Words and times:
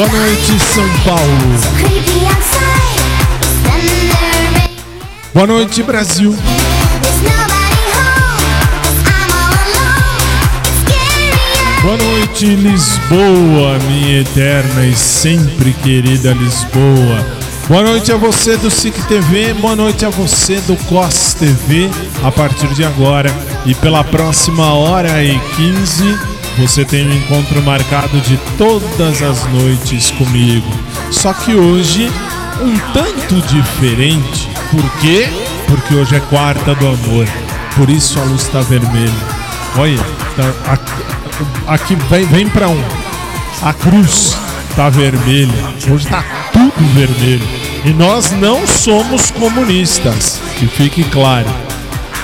Boa 0.00 0.12
noite, 0.12 0.58
São 0.60 0.88
Paulo. 1.04 1.60
Boa 5.34 5.46
noite, 5.46 5.82
Brasil. 5.82 6.34
Boa 11.82 11.96
noite, 11.98 12.46
Lisboa, 12.46 13.78
minha 13.90 14.22
eterna 14.22 14.86
e 14.86 14.96
sempre 14.96 15.74
querida 15.74 16.32
Lisboa. 16.32 17.26
Boa 17.68 17.82
noite 17.82 18.10
a 18.10 18.16
você 18.16 18.56
do 18.56 18.70
SIC 18.70 18.94
TV, 19.06 19.52
boa 19.52 19.76
noite 19.76 20.06
a 20.06 20.08
você 20.08 20.62
do 20.62 20.76
COS 20.86 21.34
TV. 21.34 21.90
A 22.24 22.32
partir 22.32 22.68
de 22.68 22.84
agora 22.84 23.30
e 23.66 23.74
pela 23.74 24.02
próxima 24.02 24.72
hora 24.72 25.22
e 25.22 25.38
15, 25.56 26.39
você 26.60 26.84
tem 26.84 27.08
um 27.08 27.14
encontro 27.14 27.62
marcado 27.62 28.20
de 28.20 28.36
todas 28.58 29.22
as 29.22 29.46
noites 29.46 30.10
comigo. 30.10 30.68
Só 31.10 31.32
que 31.32 31.54
hoje, 31.54 32.12
um 32.60 32.78
tanto 32.92 33.40
diferente. 33.48 34.46
Por 34.70 34.82
quê? 35.00 35.26
Porque 35.66 35.94
hoje 35.94 36.16
é 36.16 36.20
quarta 36.20 36.74
do 36.74 36.86
amor. 36.86 37.26
Por 37.74 37.88
isso 37.88 38.20
a 38.20 38.24
luz 38.24 38.42
está 38.42 38.60
vermelha. 38.60 39.10
Olha, 39.76 39.98
tá, 40.36 40.72
aqui, 40.72 40.92
aqui 41.66 41.94
vem, 42.10 42.26
vem 42.26 42.48
para 42.48 42.68
um. 42.68 42.84
A 43.62 43.72
cruz 43.72 44.36
tá 44.76 44.90
vermelha. 44.90 45.74
Hoje 45.90 46.06
tá 46.08 46.22
tudo 46.52 46.94
vermelho. 46.94 47.48
E 47.86 47.90
nós 47.94 48.32
não 48.32 48.66
somos 48.66 49.30
comunistas, 49.30 50.38
que 50.58 50.66
fique 50.66 51.04
claro. 51.04 51.48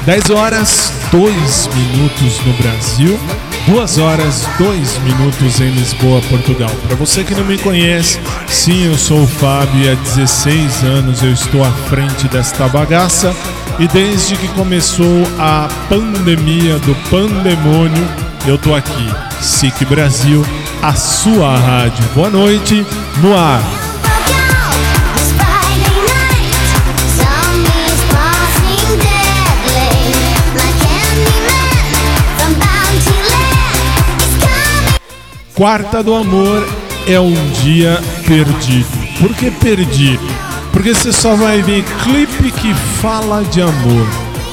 10 0.05 0.31
horas, 0.31 0.93
2 1.10 1.71
minutos 1.75 2.41
no 2.44 2.53
Brasil, 2.53 3.19
2 3.66 3.99
horas, 3.99 4.47
2 4.59 4.99
minutos 4.99 5.60
em 5.60 5.71
Lisboa, 5.71 6.21
Portugal. 6.31 6.71
Para 6.87 6.94
você 6.94 7.25
que 7.25 7.34
não 7.34 7.44
me 7.44 7.59
conhece, 7.59 8.21
sim, 8.47 8.87
eu 8.87 8.97
sou 8.97 9.25
o 9.25 9.27
Fábio 9.27 9.82
e 9.82 9.91
há 9.91 9.94
16 9.94 10.84
anos 10.84 11.22
eu 11.22 11.32
estou 11.32 11.65
à 11.65 11.71
frente 11.88 12.28
desta 12.28 12.69
bagaça. 12.69 13.34
E 13.78 13.88
desde 13.88 14.37
que 14.37 14.47
começou 14.49 15.25
a 15.38 15.69
pandemia 15.88 16.78
do 16.78 16.94
pandemônio, 17.10 18.09
eu 18.47 18.56
tô 18.56 18.72
aqui. 18.72 19.10
SIC 19.43 19.84
Brasil, 19.84 20.47
a 20.81 20.94
sua 20.94 21.59
rádio. 21.59 22.04
Boa 22.15 22.31
noite, 22.31 22.87
no 23.21 23.37
ar. 23.37 23.60
Quarta 35.56 36.03
do 36.03 36.15
Amor 36.15 36.69
é 37.09 37.19
um 37.19 37.33
dia 37.62 37.99
perdido. 38.27 38.87
Por 39.19 39.34
que 39.34 39.50
perdido? 39.50 40.22
Porque 40.71 40.94
você 40.94 41.11
só 41.11 41.34
vai 41.34 41.62
ver 41.62 41.83
clipe 42.05 42.50
que 42.50 42.75
fala 43.00 43.43
de 43.43 43.62
amor. 43.62 44.06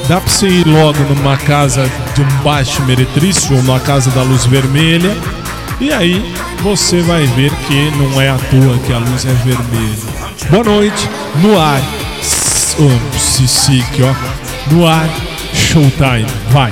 Dá 0.08 0.22
pra 0.22 0.32
você 0.32 0.48
ir 0.48 0.66
logo 0.66 0.98
numa 1.14 1.36
casa 1.36 1.92
de 2.16 2.22
um 2.22 2.28
baixo 2.42 2.82
meretrício 2.84 3.54
ou 3.54 3.62
numa 3.64 3.82
casa 3.82 4.12
da 4.12 4.22
luz 4.22 4.46
vermelha. 4.46 5.14
E 5.82 5.92
aí 5.92 6.34
você 6.62 7.02
vai 7.02 7.26
ver 7.26 7.52
que 7.68 7.92
não 7.98 8.22
é 8.22 8.30
à 8.30 8.38
toa 8.38 8.78
que 8.86 8.94
a 8.94 9.00
luz 9.00 9.26
é 9.26 9.34
vermelha. 9.44 9.98
Boa 10.50 10.64
noite, 10.64 11.10
no 11.42 11.60
ar. 11.60 11.82
Oh, 12.80 13.20
Sisique, 13.20 14.04
ó. 14.04 14.74
No 14.74 14.88
ar, 14.88 15.10
showtime. 15.54 16.28
Vai. 16.52 16.72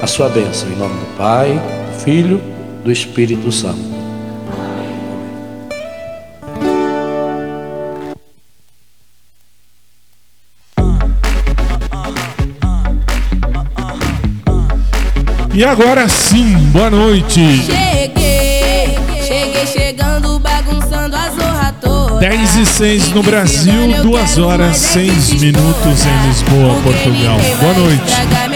a 0.00 0.06
sua 0.06 0.28
bênção, 0.28 0.68
em 0.70 0.76
nome 0.76 0.94
do 0.98 1.16
Pai, 1.16 1.52
do 1.52 2.00
Filho, 2.00 2.40
do 2.82 2.90
Espírito 2.90 3.52
Santo. 3.52 3.90
E 15.52 15.64
agora 15.64 16.08
sim, 16.08 16.56
boa 16.72 16.88
noite. 16.88 17.64
Cheguei, 17.66 18.96
cheguei 19.22 19.66
chegando, 19.66 20.38
bagunçando 20.38 21.14
a 21.14 21.28
zorra 21.28 21.72
toda. 21.78 22.20
10 22.20 22.56
e 22.56 22.66
6 22.66 23.08
no 23.10 23.22
Brasil, 23.22 24.02
2 24.02 24.38
horas 24.38 24.78
6 24.78 25.34
minutos 25.34 26.06
em 26.06 26.28
Lisboa, 26.28 26.80
Portugal. 26.82 27.38
Boa 27.60 27.74
noite. 27.74 28.49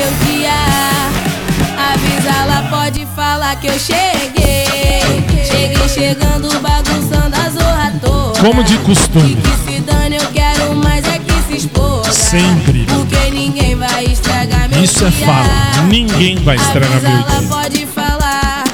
Que 3.64 3.68
eu 3.68 3.78
cheguei. 3.78 5.24
Cheguei 5.42 5.88
chegando, 5.88 6.60
bagunçando 6.60 7.34
a 7.34 7.48
zorra 7.48 7.92
toda. 7.98 8.38
Como 8.40 8.62
de 8.62 8.76
costume. 8.78 9.36
Que 9.36 9.72
se 9.72 9.80
dane, 9.80 10.16
eu 10.16 10.26
quero 10.32 10.74
mais 10.76 11.02
é 11.06 11.18
que 11.18 11.32
se 11.48 11.66
expor. 11.66 12.04
Sempre. 12.12 12.84
Porque 12.84 13.30
ninguém 13.30 13.74
vai 13.74 14.04
estragar 14.04 14.68
meu 14.68 14.84
Isso 14.84 15.06
é 15.06 15.08
dia. 15.08 15.26
fala. 15.26 15.82
Ninguém 15.88 16.36
vai 16.36 16.56
estragar 16.56 16.92
Avisa 16.92 17.08
meu 17.08 17.38
dia. 17.40 17.48
pode 17.48 17.86
falar. 17.86 18.64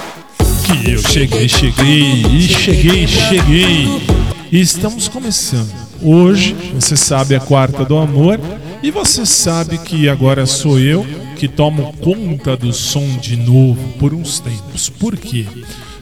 Que 0.64 0.90
eu 0.90 1.02
cheguei, 1.02 1.48
cheguei, 1.48 2.26
e 2.26 2.48
cheguei, 2.48 3.06
cheguei. 3.06 4.02
E 4.50 4.60
estamos 4.60 5.06
começando. 5.06 5.70
Hoje, 6.02 6.56
você 6.74 6.96
sabe, 6.96 7.36
a 7.36 7.40
quarta 7.40 7.84
do 7.84 7.96
amor. 7.96 8.40
E 8.82 8.90
você 8.90 9.24
sabe 9.24 9.78
que 9.78 10.08
agora 10.08 10.46
sou 10.46 10.80
eu 10.80 11.06
que 11.40 11.48
tomo 11.48 11.94
conta 12.02 12.54
do 12.54 12.70
som 12.70 13.16
de 13.16 13.34
novo 13.34 13.80
por 13.98 14.12
uns 14.12 14.40
tempos. 14.40 14.90
Por 14.90 15.16
quê? 15.16 15.46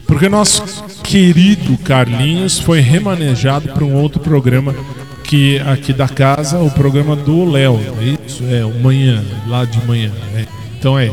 Porque 0.05 0.27
nosso 0.27 0.61
querido 1.01 1.77
Carlinhos 1.77 2.59
foi 2.59 2.81
remanejado 2.81 3.69
para 3.69 3.85
um 3.85 3.95
outro 3.95 4.19
programa 4.19 4.75
que 5.23 5.57
aqui 5.59 5.93
da 5.93 6.09
casa, 6.09 6.59
o 6.59 6.69
programa 6.69 7.15
do 7.15 7.49
Léo. 7.49 7.79
é 8.01 8.27
Isso 8.27 8.43
é, 8.49 8.65
o 8.65 8.73
manhã, 8.81 9.23
lá 9.47 9.63
de 9.63 9.81
manhã. 9.85 10.11
né? 10.33 10.45
Então 10.77 10.99
é. 10.99 11.09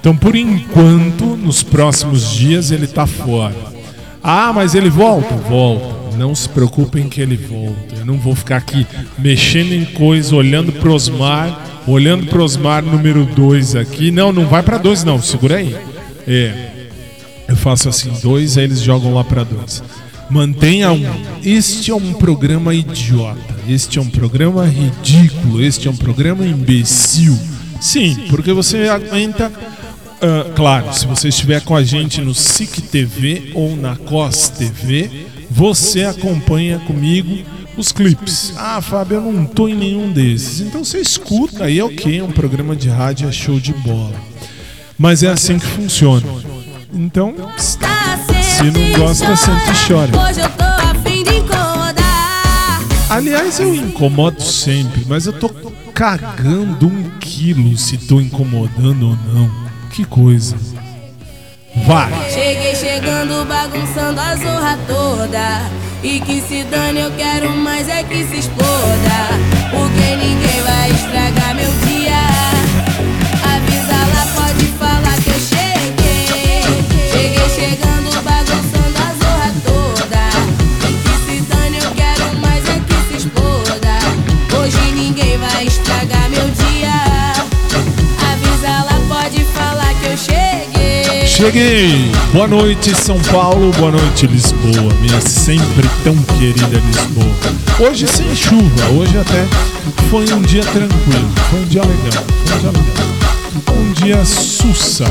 Então, 0.00 0.16
por 0.16 0.34
enquanto, 0.34 1.36
nos 1.36 1.62
próximos 1.62 2.30
dias 2.30 2.70
ele 2.70 2.86
tá 2.86 3.06
fora. 3.06 3.54
Ah, 4.22 4.54
mas 4.54 4.74
ele 4.74 4.88
volta? 4.88 5.34
Volta. 5.34 6.16
Não 6.16 6.34
se 6.34 6.48
preocupem 6.48 7.10
que 7.10 7.20
ele 7.20 7.36
volta. 7.36 7.96
Eu 7.98 8.06
não 8.06 8.16
vou 8.16 8.34
ficar 8.34 8.56
aqui 8.56 8.86
mexendo 9.18 9.74
em 9.74 9.84
coisa, 9.84 10.34
olhando 10.34 10.72
pro 10.72 10.94
Osmar, 10.94 11.69
olhando 11.86 12.26
pro 12.26 12.44
Osmar 12.44 12.82
número 12.82 13.24
2 13.24 13.76
aqui. 13.76 14.10
Não, 14.10 14.32
não 14.32 14.46
vai 14.46 14.62
pra 14.62 14.78
2 14.78 15.04
não, 15.04 15.20
segura 15.20 15.56
aí. 15.56 15.76
É. 16.26 16.70
Eu 17.50 17.56
faço 17.56 17.88
assim, 17.88 18.12
dois, 18.22 18.56
aí 18.56 18.62
eles 18.62 18.80
jogam 18.80 19.12
lá 19.12 19.24
pra 19.24 19.42
dois. 19.42 19.82
Mantenha 20.30 20.92
um. 20.92 21.04
Este 21.42 21.90
é 21.90 21.94
um 21.94 22.12
programa 22.12 22.72
idiota. 22.72 23.56
Este 23.68 23.98
é 23.98 24.02
um 24.02 24.08
programa 24.08 24.64
ridículo. 24.64 25.60
Este 25.60 25.88
é 25.88 25.90
um 25.90 25.96
programa 25.96 26.46
imbecil. 26.46 27.36
Sim, 27.80 28.26
porque 28.30 28.52
você 28.52 28.86
aguenta. 28.88 29.50
ah, 30.22 30.52
claro, 30.54 30.94
se 30.94 31.04
você 31.06 31.28
estiver 31.28 31.60
com 31.62 31.74
a 31.74 31.82
gente 31.82 32.20
no 32.20 32.32
SIC 32.32 32.82
TV 32.82 33.50
ou 33.52 33.74
na 33.74 33.96
COS 33.96 34.50
TV, 34.50 35.10
você 35.50 36.04
acompanha 36.04 36.78
comigo 36.78 37.44
os 37.80 37.90
clipes. 37.90 38.52
Ah, 38.56 38.80
Fábio, 38.80 39.16
eu 39.16 39.32
não 39.32 39.46
tô 39.46 39.66
em 39.66 39.74
nenhum 39.74 40.12
desses. 40.12 40.60
Então 40.60 40.84
você 40.84 40.98
escuta 40.98 41.64
aí, 41.64 41.80
ok, 41.80 42.20
é 42.20 42.22
um 42.22 42.30
programa 42.30 42.76
de 42.76 42.88
rádio, 42.88 43.28
é 43.28 43.32
show 43.32 43.58
de 43.58 43.72
bola. 43.72 44.14
Mas 44.96 45.22
é 45.22 45.28
assim 45.28 45.58
que 45.58 45.66
funciona. 45.66 46.26
Então, 46.92 47.34
Se 47.56 48.64
não 48.64 48.98
gosta, 48.98 49.34
sente 49.34 49.70
e 49.70 49.88
chora. 49.88 50.12
Aliás, 53.08 53.58
eu 53.58 53.74
incomodo 53.74 54.40
sempre, 54.42 55.04
mas 55.08 55.26
eu 55.26 55.32
tô 55.32 55.48
cagando 55.94 56.86
um 56.86 57.10
quilo 57.18 57.76
se 57.76 57.96
tô 57.96 58.20
incomodando 58.20 59.08
ou 59.08 59.16
não. 59.32 59.50
Que 59.90 60.04
coisa. 60.04 60.56
Vai! 61.86 62.30
Cheguei 62.30 62.74
chegando, 62.76 63.46
bagunçando 63.46 64.20
a 64.20 64.36
zorra 64.36 64.78
toda. 64.86 65.89
E 66.02 66.18
que 66.20 66.40
se 66.40 66.64
dane, 66.64 67.00
eu 67.00 67.10
quero 67.10 67.50
mais 67.50 67.86
é 67.88 68.02
que 68.02 68.24
se 68.24 68.38
exploda. 68.38 69.20
Porque 69.70 70.16
ninguém 70.16 70.62
vai 70.62 70.90
estragar 70.90 71.49
cheguei. 91.40 92.12
Boa 92.34 92.46
noite, 92.46 92.94
São 92.94 93.18
Paulo, 93.22 93.72
boa 93.72 93.90
noite, 93.90 94.26
Lisboa, 94.26 94.92
minha 95.00 95.20
sempre 95.22 95.88
tão 96.04 96.14
querida 96.38 96.78
Lisboa. 96.86 97.88
Hoje 97.88 98.06
sem 98.06 98.36
chuva, 98.36 98.90
hoje 98.90 99.16
até 99.16 99.46
foi 100.10 100.30
um 100.34 100.42
dia 100.42 100.62
tranquilo, 100.62 101.30
foi 101.48 101.60
um 101.60 101.64
dia 101.64 101.80
legal, 101.80 102.24
foi 102.44 102.56
um 102.56 102.60
dia 102.60 102.70
legal. 102.70 103.74
Um 103.74 103.92
dia 103.94 104.24
sussa. 104.26 105.06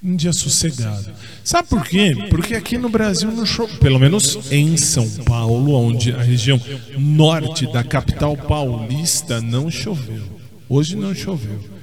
Um 0.00 0.14
dia 0.14 0.32
sossegado. 0.32 1.06
Sabe 1.42 1.68
por 1.68 1.82
quê? 1.84 2.14
Porque 2.30 2.54
aqui 2.54 2.78
no 2.78 2.88
Brasil 2.88 3.32
não 3.32 3.44
chove, 3.44 3.76
pelo 3.78 3.98
menos 3.98 4.38
em 4.52 4.76
São 4.76 5.08
Paulo, 5.24 5.74
onde 5.74 6.12
a 6.12 6.22
região 6.22 6.60
norte 6.96 7.66
da 7.72 7.82
capital 7.82 8.36
paulista 8.36 9.40
não 9.40 9.68
choveu. 9.68 10.22
Hoje 10.68 10.94
não 10.94 11.12
choveu. 11.12 11.73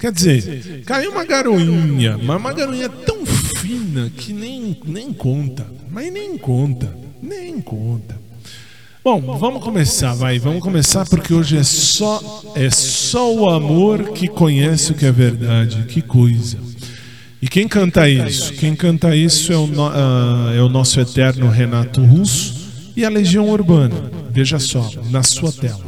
Quer 0.00 0.12
dizer, 0.12 0.82
caiu 0.86 1.10
uma 1.12 1.24
garoinha, 1.24 2.18
mas 2.22 2.36
uma 2.38 2.52
garoinha 2.52 2.88
tão 2.88 3.24
fina 3.26 4.10
que 4.16 4.32
nem, 4.32 4.76
nem 4.86 5.12
conta. 5.12 5.66
Mas 5.90 6.10
nem 6.12 6.38
conta, 6.38 6.92
nem 7.22 7.60
conta. 7.60 8.18
Bom, 9.04 9.20
vamos 9.38 9.62
começar, 9.62 10.14
vai, 10.14 10.38
vamos 10.38 10.62
começar 10.62 11.06
porque 11.06 11.32
hoje 11.34 11.56
é 11.56 11.62
só 11.62 12.42
é 12.54 12.68
só 12.70 13.32
o 13.34 13.48
amor 13.48 14.10
que 14.12 14.28
conhece 14.28 14.92
o 14.92 14.94
que 14.94 15.06
é 15.06 15.12
verdade. 15.12 15.84
Que 15.88 16.00
coisa. 16.02 16.58
E 17.42 17.48
quem 17.48 17.66
canta 17.66 18.08
isso? 18.08 18.52
Quem 18.54 18.74
canta 18.76 19.16
isso 19.16 19.50
é 19.52 19.56
o, 19.56 19.66
no- 19.66 19.86
ah, 19.88 20.52
é 20.54 20.60
o 20.60 20.68
nosso 20.68 21.00
eterno 21.00 21.48
Renato 21.48 22.02
Russo 22.04 22.54
e 22.94 23.02
a 23.04 23.08
Legião 23.08 23.48
Urbana. 23.48 24.10
Veja 24.30 24.58
só, 24.58 24.90
na 25.10 25.22
sua 25.22 25.50
tela. 25.50 25.80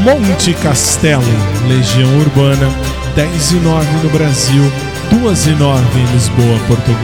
Monte 0.00 0.54
Castelo, 0.54 1.22
Legião 1.68 2.08
Urbana, 2.18 2.68
10 3.14 3.52
e 3.52 3.54
9 3.56 3.86
no 4.02 4.10
Brasil, 4.10 4.62
2 5.10 5.46
e 5.46 5.50
9 5.50 5.98
em 5.98 6.06
Lisboa, 6.12 6.58
Portugal. 6.66 7.02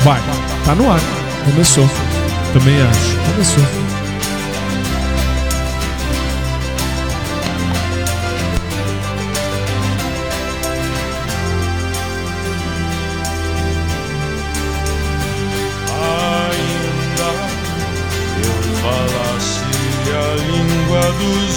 Vai, 0.00 0.20
tá 0.64 0.74
no 0.74 0.90
ar, 0.90 1.00
começou. 1.44 1.88
Também 2.52 2.80
acho, 2.82 3.16
começou. 3.32 3.91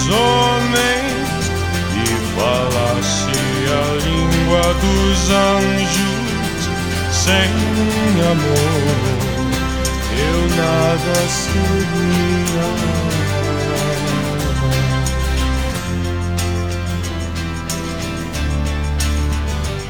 Homens 0.08 1.50
e 1.94 2.06
falasse 2.36 3.38
a 3.70 3.84
língua 4.04 4.64
dos 4.74 5.30
anjos 5.30 6.16
sem 7.26 7.50
amor, 8.30 9.16
eu 10.16 10.38
nada 10.56 11.16
seria. 11.28 12.66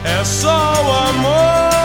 É 0.05 0.25
só 0.25 0.59
o 0.83 0.93
amor, 1.11 1.76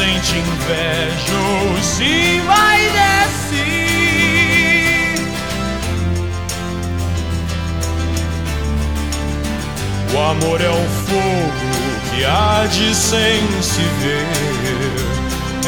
sente 0.00 0.38
inveja 0.38 1.36
ou 1.36 1.76
se 1.82 2.40
vai 2.46 2.88
descer. 2.88 3.60
O 10.14 10.18
amor 10.18 10.62
é 10.62 10.70
um 10.70 10.88
fogo 11.06 11.70
que 12.10 12.24
arde 12.24 12.94
sem 12.94 13.42
se 13.60 13.82
ver. 14.00 14.26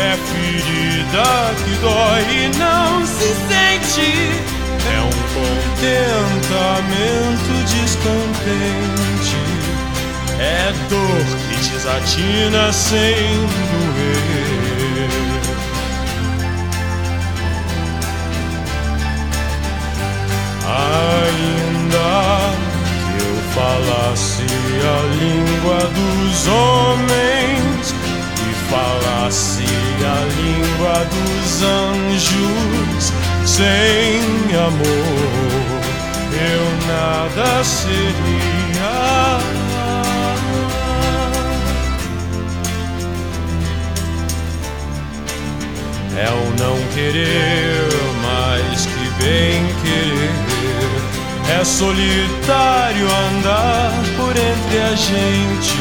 É 0.00 0.16
ferida 0.16 1.54
que 1.62 1.74
dói 1.82 2.24
e 2.44 2.46
não 2.56 3.04
se 3.04 3.34
sente. 3.50 4.10
É 4.88 4.98
um 5.02 5.12
contentamento 5.36 7.52
descontente. 7.70 9.51
É 10.38 10.72
dor 10.88 11.24
que 11.48 11.70
desatina 11.70 12.72
sem 12.72 13.46
doer. 13.70 14.42
Ainda 20.66 22.52
falasse 23.54 24.46
a 24.82 24.98
língua 25.20 25.78
dos 25.78 26.46
homens 26.48 27.94
e 28.40 28.54
falasse 28.70 29.64
a 30.04 30.18
língua 30.40 30.96
dos 31.04 31.62
anjos, 31.62 33.12
sem 33.44 34.20
amor 34.56 35.72
eu 36.34 36.64
nada 36.86 37.64
seria. 37.64 38.51
É 46.16 46.28
o 46.30 46.62
não 46.62 46.76
querer 46.94 47.88
mais 48.22 48.86
que 48.86 49.22
bem 49.22 49.66
querer 49.82 50.72
é 51.60 51.64
solitário 51.64 53.06
andar 53.06 53.92
por 54.16 54.30
entre 54.30 54.78
a 54.80 54.94
gente. 54.94 55.76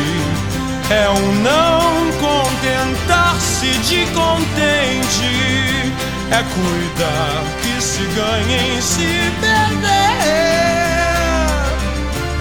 É 0.89 1.09
um 1.09 1.33
não 1.41 2.11
contentar-se 2.19 3.67
de 3.87 4.05
contente. 4.07 5.93
É 6.29 6.43
cuidar 6.43 7.43
que 7.61 7.81
se 7.81 8.03
ganha 8.15 8.77
em 8.77 8.81
se 8.81 9.31
perder. 9.39 9.91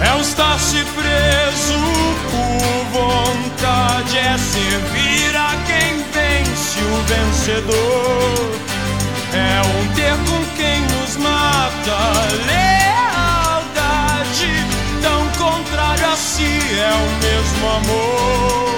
É 0.07 0.13
um 0.15 0.21
estar-se 0.21 0.83
preso 0.83 2.00
por 2.29 2.99
vontade. 2.99 4.17
É 4.17 4.37
servir 4.37 5.35
a 5.35 5.55
quem 5.65 6.03
vence 6.11 6.79
o 6.79 6.95
vencedor. 7.07 8.51
É 9.33 9.61
um 9.67 9.93
ter 9.95 10.15
com 10.29 10.55
quem 10.55 10.81
nos 10.81 11.17
mata 11.17 12.21
contrário 15.41 16.05
a 16.05 16.15
si 16.15 16.43
é 16.43 16.93
o 16.93 17.09
mesmo 17.23 17.67
amor. 17.67 18.70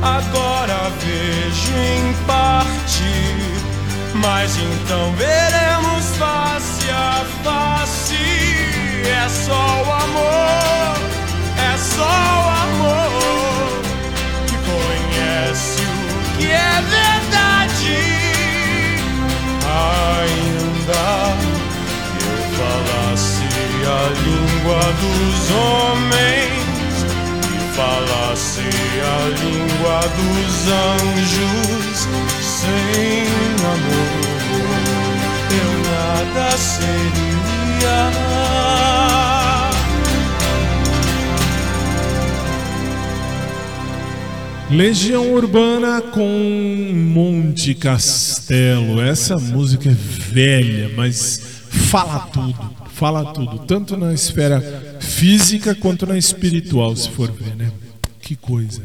Agora 0.00 0.90
vejo 1.00 1.72
em 1.76 2.14
parte, 2.24 3.34
mas 4.14 4.56
então 4.56 5.12
veremos 5.16 6.16
face 6.16 6.90
a 6.90 7.24
face. 7.42 8.14
É 9.04 9.28
só 9.28 9.82
o 9.86 9.92
amor, 9.92 10.96
é 11.56 11.76
só 11.76 12.04
o 12.04 12.48
amor 12.62 13.28
conhece 14.68 15.82
o 15.82 16.38
que 16.38 16.46
é 16.46 16.82
verdade. 16.98 17.98
Ainda 20.14 21.06
que 22.14 22.24
eu 22.24 22.38
falasse 22.56 23.46
a 23.84 24.02
língua 24.22 24.80
dos 25.00 25.50
homens 25.50 26.37
a 29.00 29.28
língua 29.28 30.00
dos 30.16 30.68
anjos, 30.68 32.08
sem 32.40 33.22
amor 33.64 34.28
eu 35.50 35.72
nada 35.90 36.56
seria. 36.56 37.18
Legião 44.70 45.32
Urbana 45.32 46.02
com 46.02 46.92
Monte 46.92 47.74
Castelo. 47.74 49.00
Essa 49.00 49.36
música 49.38 49.88
é 49.88 49.94
velha, 49.94 50.90
mas 50.94 51.40
fala 51.70 52.20
tudo. 52.32 52.78
Fala 52.92 53.32
tudo, 53.32 53.60
tanto 53.60 53.96
na 53.96 54.12
esfera 54.12 54.60
física 55.00 55.74
quanto 55.74 56.04
na 56.04 56.18
espiritual, 56.18 56.94
se 56.96 57.08
for 57.10 57.30
ver, 57.30 57.56
né? 57.56 57.70
Que 58.28 58.36
coisa. 58.36 58.82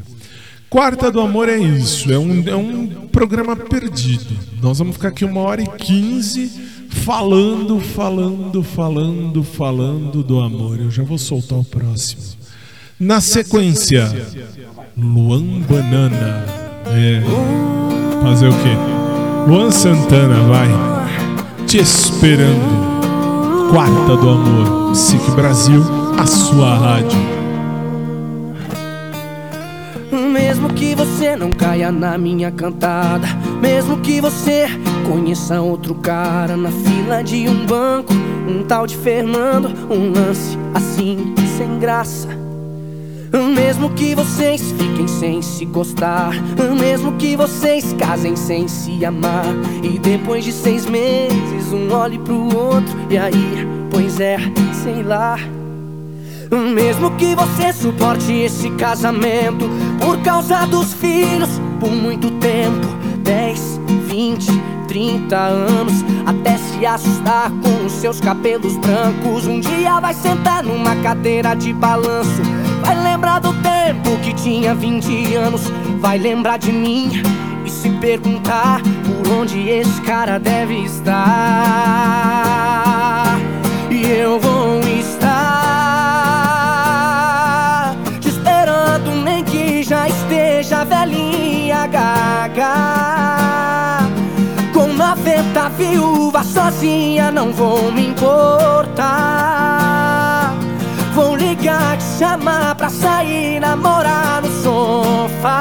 Quarta 0.70 1.12
do 1.12 1.20
Amor 1.20 1.50
é 1.50 1.58
isso, 1.58 2.10
é 2.10 2.18
um, 2.18 2.48
é 2.48 2.56
um 2.56 2.88
programa 3.12 3.58
perdido. 3.58 4.34
Nós 4.62 4.80
vamos 4.80 4.96
ficar 4.96 5.10
aqui 5.10 5.26
uma 5.26 5.42
hora 5.42 5.62
e 5.62 5.68
quinze 5.68 6.50
falando, 6.90 7.78
falando, 7.82 8.64
falando, 8.64 9.44
falando 9.44 10.24
do 10.24 10.40
amor. 10.40 10.80
Eu 10.80 10.90
já 10.90 11.04
vou 11.04 11.18
soltar 11.18 11.60
o 11.60 11.64
próximo. 11.66 12.22
Na 12.98 13.20
sequência, 13.20 14.10
Luan 14.98 15.60
Banana. 15.70 16.46
É. 16.88 17.22
Fazer 18.22 18.48
o 18.48 18.54
quê? 18.54 19.46
Luan 19.46 19.72
Santana, 19.72 20.40
vai. 20.48 20.70
Te 21.68 21.80
esperando. 21.80 23.70
Quarta 23.72 24.16
do 24.16 24.30
Amor. 24.30 24.96
SIC 24.96 25.32
Brasil, 25.32 25.84
a 26.18 26.26
sua 26.26 26.78
rádio. 26.78 27.43
Você 31.24 31.38
não 31.38 31.52
caia 31.52 31.90
na 31.90 32.18
minha 32.18 32.52
cantada, 32.52 33.26
mesmo 33.62 33.98
que 34.02 34.20
você 34.20 34.66
conheça 35.10 35.62
outro 35.62 35.96
cara 35.96 36.58
na 36.58 36.70
fila 36.70 37.24
de 37.24 37.48
um 37.48 37.66
banco, 37.66 38.12
um 38.46 38.62
tal 38.64 38.86
de 38.86 38.98
Fernando, 38.98 39.70
um 39.90 40.12
lance 40.12 40.58
assim, 40.74 41.34
sem 41.58 41.80
graça. 41.80 42.28
Mesmo 43.56 43.92
que 43.92 44.14
vocês 44.14 44.74
fiquem 44.74 45.08
sem 45.08 45.42
se 45.42 45.64
gostar, 45.64 46.34
mesmo 46.78 47.14
que 47.14 47.38
vocês 47.38 47.94
casem 47.94 48.36
sem 48.36 48.68
se 48.68 49.06
amar, 49.06 49.46
e 49.82 49.98
depois 50.00 50.44
de 50.44 50.52
seis 50.52 50.86
meses 50.86 51.72
um 51.72 51.90
olhe 51.94 52.20
pro 52.20 52.54
outro, 52.54 52.94
e 53.10 53.18
aí, 53.18 53.66
pois 53.90 54.20
é, 54.20 54.36
sei 54.84 55.02
lá. 55.02 55.38
Mesmo 56.58 57.10
que 57.18 57.34
você 57.36 57.74
suporte 57.74 58.32
esse 58.32 58.70
casamento 58.72 59.68
por 60.00 60.22
causa 60.22 60.66
dos 60.68 60.94
filhos 60.94 61.50
por 61.80 61.90
muito 61.90 62.30
tempo 62.40 62.88
10, 63.24 63.80
20, 64.08 64.48
30 64.88 65.36
anos 65.36 65.94
Até 66.26 66.58
se 66.58 66.86
assustar 66.86 67.50
com 67.50 67.86
os 67.88 67.94
seus 67.94 68.22
cabelos 68.22 68.78
brancos 68.78 69.48
Um 69.48 69.60
dia 69.60 70.00
vai 70.00 70.14
sentar 70.14 70.64
numa 70.64 70.96
cadeira 70.98 71.56
de 71.56 71.74
balanço. 71.74 72.44
Vai 72.82 73.02
lembrar 73.02 73.40
do 73.40 73.52
tempo 73.54 74.16
que 74.22 74.34
tinha 74.34 74.76
20 74.76 75.36
anos 75.36 75.64
Vai 76.00 76.20
lembrar 76.20 76.58
de 76.58 76.72
mim 76.72 77.10
e 77.66 77.70
se 77.70 77.90
perguntar 77.90 78.80
Por 79.24 79.34
onde 79.34 79.70
esse 79.70 80.02
cara 80.02 80.38
deve 80.38 80.84
estar. 80.84 81.24
E 83.90 84.06
eu 84.06 84.40
vou 84.40 84.83
viúva 96.34 96.44
sozinha, 96.44 97.32
não 97.32 97.54
vou 97.54 97.92
me 97.92 98.08
importar. 98.08 99.04
Vou 101.14 101.36
ligar, 101.36 101.96
te 101.98 102.04
chamar 102.18 102.74
pra 102.74 102.90
sair, 102.90 103.60
namorar 103.60 104.42
no 104.42 104.50
sofá. 104.64 105.52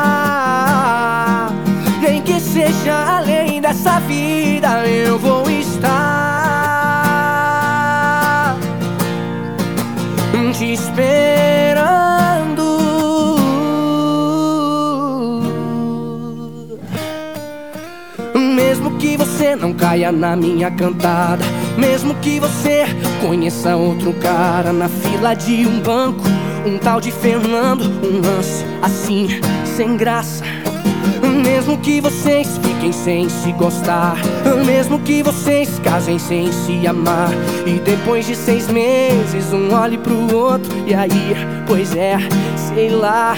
Nem 2.00 2.22
que 2.22 2.40
seja 2.40 3.18
além 3.18 3.60
dessa 3.60 4.00
vida, 4.00 4.86
eu 4.86 5.18
vou 5.18 5.50
estar 5.50 5.82
te 10.52 10.72
esperando. 10.72 11.41
Não 19.56 19.72
caia 19.72 20.10
na 20.10 20.34
minha 20.34 20.70
cantada, 20.70 21.44
mesmo 21.76 22.14
que 22.16 22.40
você 22.40 22.84
conheça 23.20 23.76
outro 23.76 24.12
cara 24.14 24.72
na 24.72 24.88
fila 24.88 25.34
de 25.34 25.66
um 25.66 25.80
banco, 25.80 26.22
um 26.66 26.78
tal 26.78 27.00
de 27.00 27.10
Fernando, 27.10 27.82
um 27.82 28.20
lance 28.20 28.64
assim, 28.82 29.28
sem 29.64 29.96
graça. 29.96 30.44
Mesmo 31.44 31.78
que 31.78 32.00
vocês 32.00 32.58
fiquem 32.62 32.92
sem 32.92 33.28
se 33.28 33.52
gostar, 33.52 34.16
mesmo 34.64 34.98
que 34.98 35.22
vocês 35.22 35.78
casem 35.82 36.18
sem 36.18 36.50
se 36.50 36.86
amar, 36.86 37.30
e 37.66 37.78
depois 37.80 38.26
de 38.26 38.34
seis 38.34 38.68
meses 38.68 39.52
um 39.52 39.72
olhe 39.74 39.98
pro 39.98 40.34
outro, 40.34 40.70
e 40.86 40.94
aí, 40.94 41.36
pois 41.66 41.94
é, 41.94 42.16
sei 42.56 42.90
lá. 42.90 43.36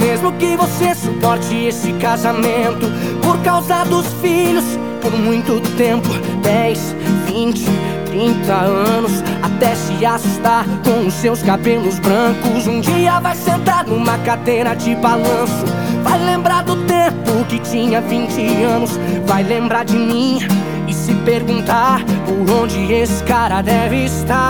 Mesmo 0.00 0.32
que 0.32 0.54
você 0.54 0.94
suporte 0.94 1.54
esse 1.54 1.92
casamento 1.94 2.86
por 3.22 3.38
causa 3.42 3.84
dos 3.84 4.06
filhos, 4.20 4.64
por 5.02 5.12
muito 5.18 5.60
tempo 5.76 6.08
10, 6.42 6.96
20, 7.26 7.64
30 8.06 8.52
anos 8.52 9.12
até 9.42 9.74
se 9.74 10.06
assustar 10.06 10.64
com 10.84 11.06
os 11.06 11.14
seus 11.14 11.42
cabelos 11.42 11.98
brancos. 11.98 12.68
Um 12.68 12.80
dia 12.80 13.18
vai 13.18 13.34
sentar 13.34 13.84
numa 13.84 14.16
cadeira 14.18 14.74
de 14.74 14.94
balanço. 14.94 15.66
Vai 16.04 16.18
lembrar 16.24 16.62
do 16.62 16.76
tempo 16.84 17.44
que 17.48 17.58
tinha 17.58 18.00
20 18.00 18.62
anos. 18.62 18.92
Vai 19.26 19.42
lembrar 19.42 19.84
de 19.84 19.96
mim 19.96 20.38
e 20.86 20.94
se 20.94 21.12
perguntar 21.16 22.00
por 22.24 22.62
onde 22.62 22.92
esse 22.92 23.24
cara 23.24 23.60
deve 23.60 24.04
estar. 24.04 24.46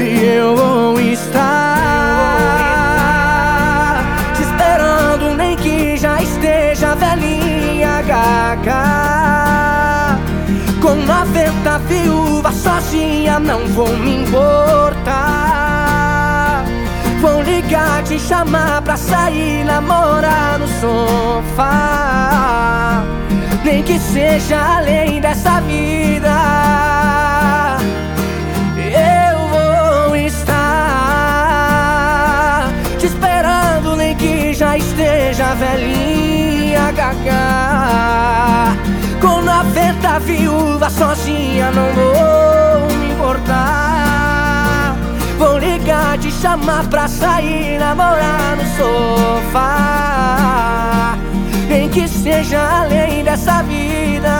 E 0.00 0.24
eu 0.24 0.56
vou 0.56 1.00
estar 1.00 1.54
te 4.36 4.44
gaga. 8.56 10.18
Com 10.80 10.94
90 10.96 11.78
viúvas 11.88 12.54
sozinha, 12.56 13.38
não 13.38 13.66
vou 13.68 13.88
me 13.96 14.22
importar. 14.22 15.14
Vou 17.20 17.42
ligar, 17.42 18.02
te 18.04 18.18
chamar 18.18 18.82
pra 18.82 18.96
sair, 18.96 19.64
namorar 19.64 20.58
no 20.58 20.68
sofá. 20.80 21.64
Nem 23.64 23.82
que 23.82 23.98
seja 23.98 24.76
além 24.76 25.20
dessa 25.20 25.60
vida. 25.62 26.34
Te 33.04 33.08
esperando, 33.08 33.96
nem 33.96 34.16
que 34.16 34.54
já 34.54 34.78
esteja 34.78 35.54
velhinha, 35.54 36.90
gaga. 36.92 38.74
Com 39.20 39.42
90 39.42 40.20
viúvas 40.20 40.92
sozinha, 40.94 41.70
não 41.72 41.92
vou 41.92 42.88
me 42.96 43.10
importar. 43.12 44.96
Vou 45.38 45.58
ligar, 45.58 46.16
te 46.18 46.32
chamar 46.32 46.86
pra 46.86 47.06
sair, 47.06 47.78
namorar 47.78 48.56
no 48.56 48.64
sofá. 49.44 49.58
Nem 51.68 51.90
que 51.90 52.08
seja 52.08 52.84
além 52.84 53.22
dessa 53.22 53.62
vida. 53.64 54.32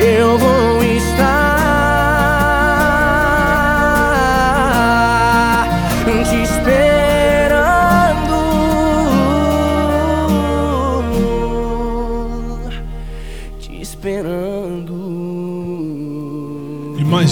Eu 0.00 0.38
vou 0.38 0.82
estar 0.82 1.47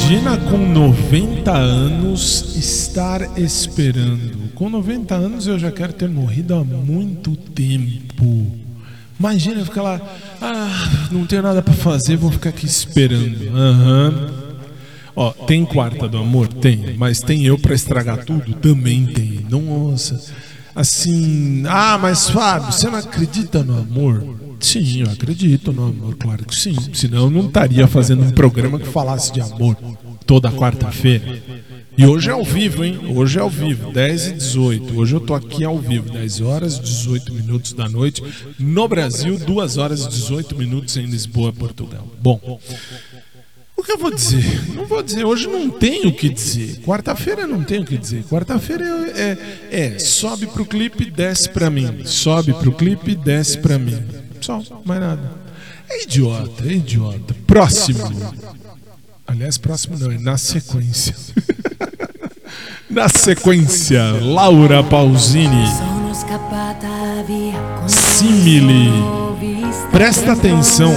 Imagina 0.08 0.36
com 0.36 0.56
90 0.56 1.50
anos 1.52 2.54
estar 2.54 3.36
esperando. 3.36 4.52
Com 4.54 4.70
90 4.70 5.12
anos 5.16 5.48
eu 5.48 5.58
já 5.58 5.72
quero 5.72 5.92
ter 5.92 6.08
morrido 6.08 6.54
há 6.54 6.62
muito 6.62 7.34
tempo. 7.34 8.56
Imagina 9.18 9.64
ficar 9.64 9.82
lá, 9.82 10.00
ah, 10.40 11.08
não 11.10 11.26
tenho 11.26 11.42
nada 11.42 11.60
pra 11.60 11.74
fazer, 11.74 12.16
vou 12.16 12.30
ficar 12.30 12.50
aqui 12.50 12.66
esperando. 12.66 13.48
Aham. 13.48 14.30
Ó, 15.16 15.32
tem 15.32 15.64
quarta 15.64 16.06
do 16.06 16.18
amor? 16.18 16.46
Tem. 16.46 16.96
Mas 16.96 17.18
tem 17.18 17.44
eu 17.44 17.58
pra 17.58 17.74
estragar 17.74 18.24
tudo? 18.24 18.54
Também 18.54 19.06
tem. 19.06 19.44
Nossa. 19.50 20.24
Assim, 20.72 21.64
ah, 21.66 21.98
mas 22.00 22.30
Fábio, 22.30 22.70
você 22.70 22.88
não 22.88 23.00
acredita 23.00 23.64
no 23.64 23.76
amor? 23.76 24.45
Sim, 24.60 25.02
eu 25.02 25.10
acredito 25.10 25.72
no 25.72 25.86
amor, 25.86 26.16
claro 26.16 26.44
que 26.44 26.54
sim. 26.54 26.76
Senão 26.92 27.24
eu 27.24 27.30
não 27.30 27.46
estaria 27.46 27.86
fazendo 27.86 28.22
um 28.22 28.30
programa 28.30 28.78
que 28.78 28.86
falasse 28.86 29.32
de 29.32 29.40
amor 29.40 29.76
toda 30.26 30.50
quarta-feira. 30.50 31.40
E 31.96 32.04
hoje 32.04 32.28
é 32.28 32.32
ao 32.32 32.44
vivo, 32.44 32.84
hein? 32.84 32.98
Hoje 33.14 33.38
é 33.38 33.40
ao 33.40 33.48
vivo, 33.48 33.90
10 33.90 34.26
e 34.26 34.32
18. 34.34 34.98
Hoje 34.98 35.14
eu 35.14 35.20
tô 35.20 35.34
aqui 35.34 35.64
ao 35.64 35.78
vivo, 35.78 36.10
10 36.10 36.40
horas 36.42 36.76
e 36.76 36.82
18 36.82 37.32
minutos 37.32 37.72
da 37.72 37.88
noite. 37.88 38.22
No 38.58 38.86
Brasil, 38.86 39.38
2 39.38 39.78
horas 39.78 40.04
e 40.04 40.08
18 40.08 40.56
minutos 40.56 40.96
em 40.96 41.06
Lisboa, 41.06 41.52
Portugal. 41.52 42.06
Bom, 42.20 42.60
o 43.76 43.82
que 43.82 43.92
eu 43.92 43.98
vou 43.98 44.12
dizer? 44.12 44.74
Não 44.74 44.84
vou 44.84 45.02
dizer, 45.02 45.24
hoje 45.24 45.46
não 45.46 45.70
tenho 45.70 46.08
o 46.08 46.12
que 46.12 46.28
dizer. 46.28 46.80
Quarta-feira 46.80 47.46
não 47.46 47.62
tenho 47.64 47.82
o 47.82 47.86
que 47.86 47.96
dizer. 47.96 48.24
Quarta-feira 48.24 48.84
é, 48.84 49.38
é, 49.70 49.86
é, 49.86 49.98
sobe 49.98 50.46
pro 50.46 50.66
clipe, 50.66 51.10
desce 51.10 51.48
pra 51.48 51.70
mim. 51.70 52.04
Sobe 52.04 52.52
pro 52.52 52.72
clipe, 52.72 53.14
desce 53.14 53.56
pra 53.58 53.78
mim. 53.78 54.25
Só, 54.46 54.62
mais 54.84 55.00
nada. 55.00 55.28
É 55.90 56.04
idiota, 56.04 56.64
é 56.64 56.72
idiota. 56.74 57.34
Próximo. 57.48 58.08
Aliás, 59.26 59.58
próximo 59.58 59.98
não, 59.98 60.12
é 60.12 60.18
na 60.18 60.38
sequência. 60.38 61.16
na 62.88 63.08
sequência, 63.08 64.00
Laura 64.22 64.84
Pausini. 64.84 65.66
Simile. 67.88 68.92
Presta 69.90 70.34
atenção. 70.34 70.92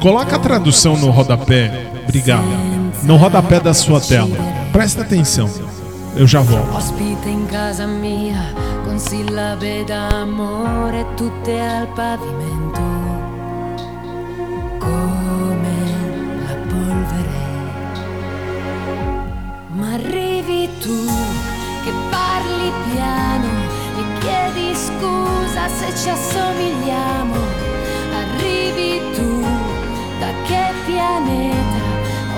Coloca 0.00 0.36
a 0.36 0.38
tradução 0.38 0.96
no 0.96 1.10
rodapé. 1.10 1.92
Obrigado. 2.04 2.46
No 3.02 3.16
rodapé 3.16 3.60
da 3.60 3.74
sua 3.74 4.00
tela. 4.00 4.38
Presta 4.72 5.02
atenção. 5.02 5.50
Eu 6.16 6.26
já 6.26 6.40
volto. 6.40 6.72
Con 8.96 9.04
sillabe 9.04 9.84
d'amore 9.84 11.04
tutte 11.16 11.60
al 11.60 11.86
pavimento 11.88 12.80
come 14.78 15.76
la 16.46 16.54
polvere. 16.66 17.44
Ma 19.72 19.92
arrivi 19.92 20.70
tu 20.80 21.04
che 21.84 21.92
parli 22.08 22.72
piano 22.90 23.48
e 23.98 24.18
chiedi 24.20 24.74
scusa 24.74 25.68
se 25.68 25.94
ci 25.94 26.08
assomigliamo. 26.08 27.36
Arrivi 28.14 29.02
tu 29.12 29.42
da 30.20 30.30
che 30.46 30.72
pianeta? 30.86 31.84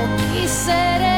Occhi 0.03 0.45
sereni, 0.49 1.18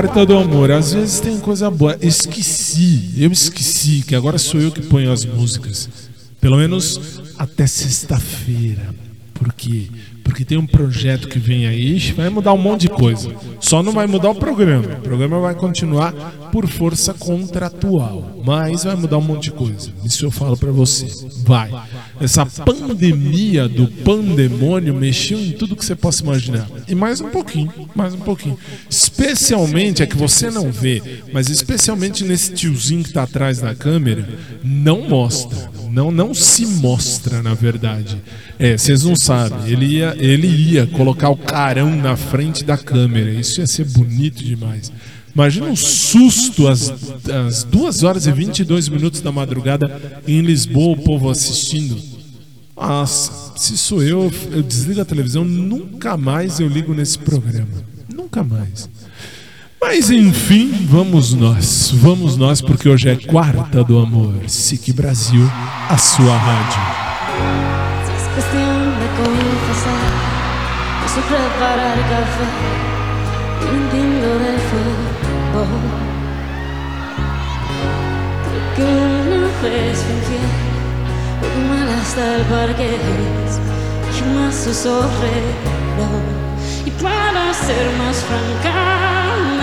Quarta 0.00 0.24
do 0.24 0.38
amor, 0.38 0.70
às 0.70 0.94
vezes 0.94 1.20
tem 1.20 1.38
coisa 1.38 1.70
boa. 1.70 1.94
Esqueci, 2.00 3.10
eu 3.18 3.30
esqueci 3.30 4.02
que 4.02 4.16
agora 4.16 4.38
sou 4.38 4.58
eu 4.58 4.72
que 4.72 4.80
ponho 4.80 5.12
as 5.12 5.26
músicas. 5.26 5.90
Pelo 6.40 6.56
menos 6.56 7.20
até 7.36 7.66
sexta-feira. 7.66 8.94
Por 9.34 9.52
quê? 9.52 9.88
Porque 10.24 10.44
tem 10.44 10.56
um 10.56 10.66
projeto 10.66 11.28
que 11.28 11.38
vem 11.38 11.66
aí, 11.66 11.98
vai 12.12 12.30
mudar 12.30 12.52
um 12.52 12.58
monte 12.58 12.82
de 12.82 12.88
coisa. 12.88 13.30
Só 13.58 13.82
não 13.82 13.92
vai 13.92 14.06
mudar 14.06 14.30
o 14.30 14.34
programa. 14.34 14.86
O 14.86 15.00
programa 15.00 15.40
vai 15.40 15.54
continuar 15.54 16.12
por 16.52 16.66
força 16.66 17.12
contratual, 17.12 18.40
mas 18.44 18.84
vai 18.84 18.94
mudar 18.96 19.18
um 19.18 19.22
monte 19.22 19.44
de 19.44 19.50
coisa. 19.52 19.90
Isso 20.04 20.24
eu 20.24 20.30
falo 20.30 20.56
pra 20.56 20.70
você. 20.70 21.08
Vai. 21.44 21.70
Essa 22.20 22.46
pandemia 22.46 23.68
do 23.68 23.86
pandemônio 23.88 24.94
mexeu 24.94 25.38
em 25.38 25.52
tudo 25.52 25.74
que 25.74 25.84
você 25.84 25.96
possa 25.96 26.22
imaginar. 26.22 26.68
E 26.86 26.94
mais 26.94 27.20
um 27.20 27.30
pouquinho, 27.30 27.72
mais 27.94 28.14
um 28.14 28.20
pouquinho. 28.20 28.58
Especialmente, 29.20 30.02
é 30.02 30.06
que 30.06 30.16
você 30.16 30.50
não 30.50 30.72
vê, 30.72 31.02
mas 31.30 31.50
especialmente 31.50 32.24
nesse 32.24 32.54
tiozinho 32.54 33.04
que 33.04 33.12
tá 33.12 33.24
atrás 33.24 33.60
da 33.60 33.74
câmera, 33.74 34.26
não 34.64 35.06
mostra. 35.06 35.70
Não, 35.90 36.10
não 36.10 36.32
se 36.32 36.64
mostra, 36.64 37.42
na 37.42 37.52
verdade. 37.52 38.16
É, 38.58 38.78
vocês 38.78 39.04
não 39.04 39.14
sabem. 39.14 39.70
Ele 39.70 39.84
ia, 39.84 40.16
ele 40.18 40.46
ia 40.46 40.86
colocar 40.86 41.28
o 41.28 41.36
carão 41.36 41.94
na 41.94 42.16
frente 42.16 42.64
da 42.64 42.78
câmera. 42.78 43.30
Isso 43.30 43.60
ia 43.60 43.66
ser 43.66 43.84
bonito 43.84 44.42
demais. 44.42 44.90
Imagina 45.34 45.66
um 45.66 45.76
susto 45.76 46.66
às, 46.66 46.90
às 47.46 47.62
2 47.64 48.02
horas 48.02 48.26
e 48.26 48.32
22 48.32 48.88
minutos 48.88 49.20
da 49.20 49.30
madrugada 49.30 50.00
em 50.26 50.40
Lisboa, 50.40 50.96
o 50.96 51.02
povo 51.02 51.28
assistindo. 51.28 52.00
Nossa, 52.74 53.52
se 53.56 53.76
sou 53.76 54.02
eu, 54.02 54.32
eu 54.50 54.62
desligo 54.62 55.02
a 55.02 55.04
televisão, 55.04 55.44
nunca 55.44 56.16
mais 56.16 56.58
eu 56.58 56.68
ligo 56.68 56.94
nesse 56.94 57.18
programa. 57.18 57.84
Nunca 58.08 58.42
mais. 58.42 58.88
Mas 59.80 60.10
enfim, 60.10 60.86
vamos 60.88 61.32
nós. 61.32 61.90
Vamos 61.94 62.36
nós, 62.36 62.60
porque 62.60 62.88
hoje 62.88 63.08
é 63.08 63.16
quarta 63.16 63.82
do 63.82 63.98
amor. 63.98 64.34
SIC 64.46 64.92
Brasil, 64.92 65.42
a 65.88 65.96
sua 65.96 66.36
rádio. 66.36 67.00
Confesar, 69.20 70.04
no 71.02 71.08
sé 71.08 71.20
preparar 71.20 71.98
café, 72.08 72.46
de 73.92 74.10
y 86.86 86.90
para 87.02 87.54
ser 87.54 87.86
más 87.98 88.24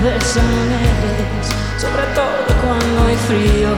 sones, 0.00 1.46
sobre 1.78 2.04
todo 2.14 2.46
cuando 2.62 3.06
hay 3.06 3.16
frío. 3.16 3.70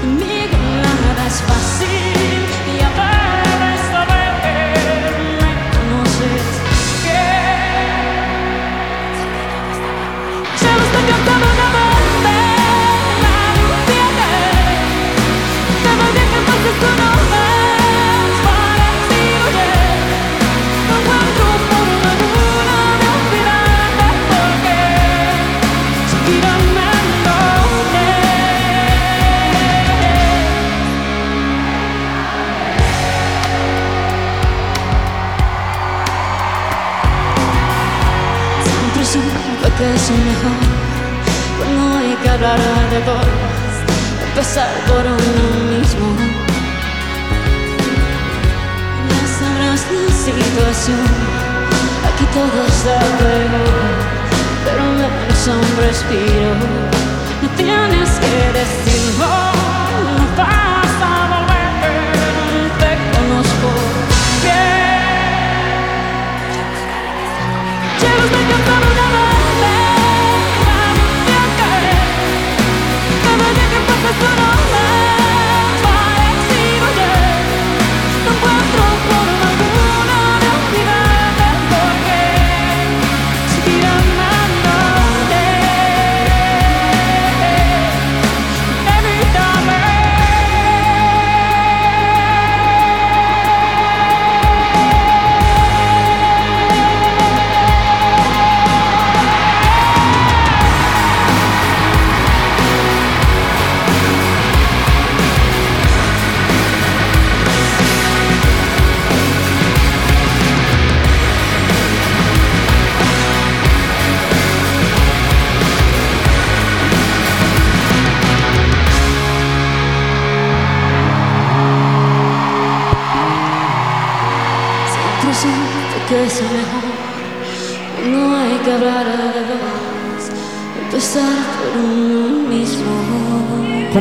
Conmigo 0.00 0.56
nada 0.82 1.26
es 1.26 1.40
fácil 1.42 2.46
y 2.74 2.80
a 2.80 2.90
ver 2.98 3.78
me 5.42 5.52
conoces 5.74 6.46
que 7.02 7.22
se 10.58 10.66
lo 10.66 10.82
está 10.82 11.00
cantando 11.10 11.61
es 39.82 40.10
mejor 40.10 40.82
cuando 41.58 41.98
hay 41.98 42.14
que 42.22 42.28
hablar 42.28 42.58
de 42.90 43.00
todo, 43.00 43.32
empezar 44.28 44.70
por 44.86 45.04
uno 45.04 45.44
mismo. 45.70 46.06
Ya 49.10 49.22
sabrás 49.38 49.82
la 49.90 50.08
situación, 50.26 51.04
aquí 52.08 52.24
todo 52.32 52.58
está 52.66 52.98
peor. 53.18 54.02
es 55.30 55.46
un 55.48 55.64
respiro. 55.84 56.52
No 57.42 57.48
tienes 57.56 58.10
que 58.22 58.34
decirlo, 58.60 59.26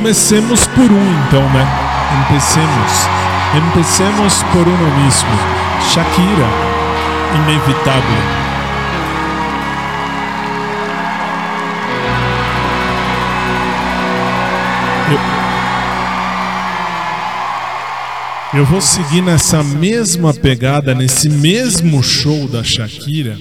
Comecemos 0.02 0.66
por 0.66 0.92
um, 0.92 1.26
então, 1.28 1.44
né? 1.54 1.64
Empecemos. 2.26 2.92
Empecemos 3.70 4.42
por 4.52 4.68
uno 4.68 4.98
mesmo. 4.98 5.30
Shakira, 5.94 6.48
inevitável. 7.36 8.42
Eu 18.56 18.66
vou 18.66 18.82
seguir 18.82 19.22
nessa 19.22 19.64
mesma 19.64 20.34
pegada, 20.34 20.96
nesse 20.96 21.30
mesmo 21.30 22.02
show 22.02 22.48
da 22.48 22.64
Shakira. 22.64 23.38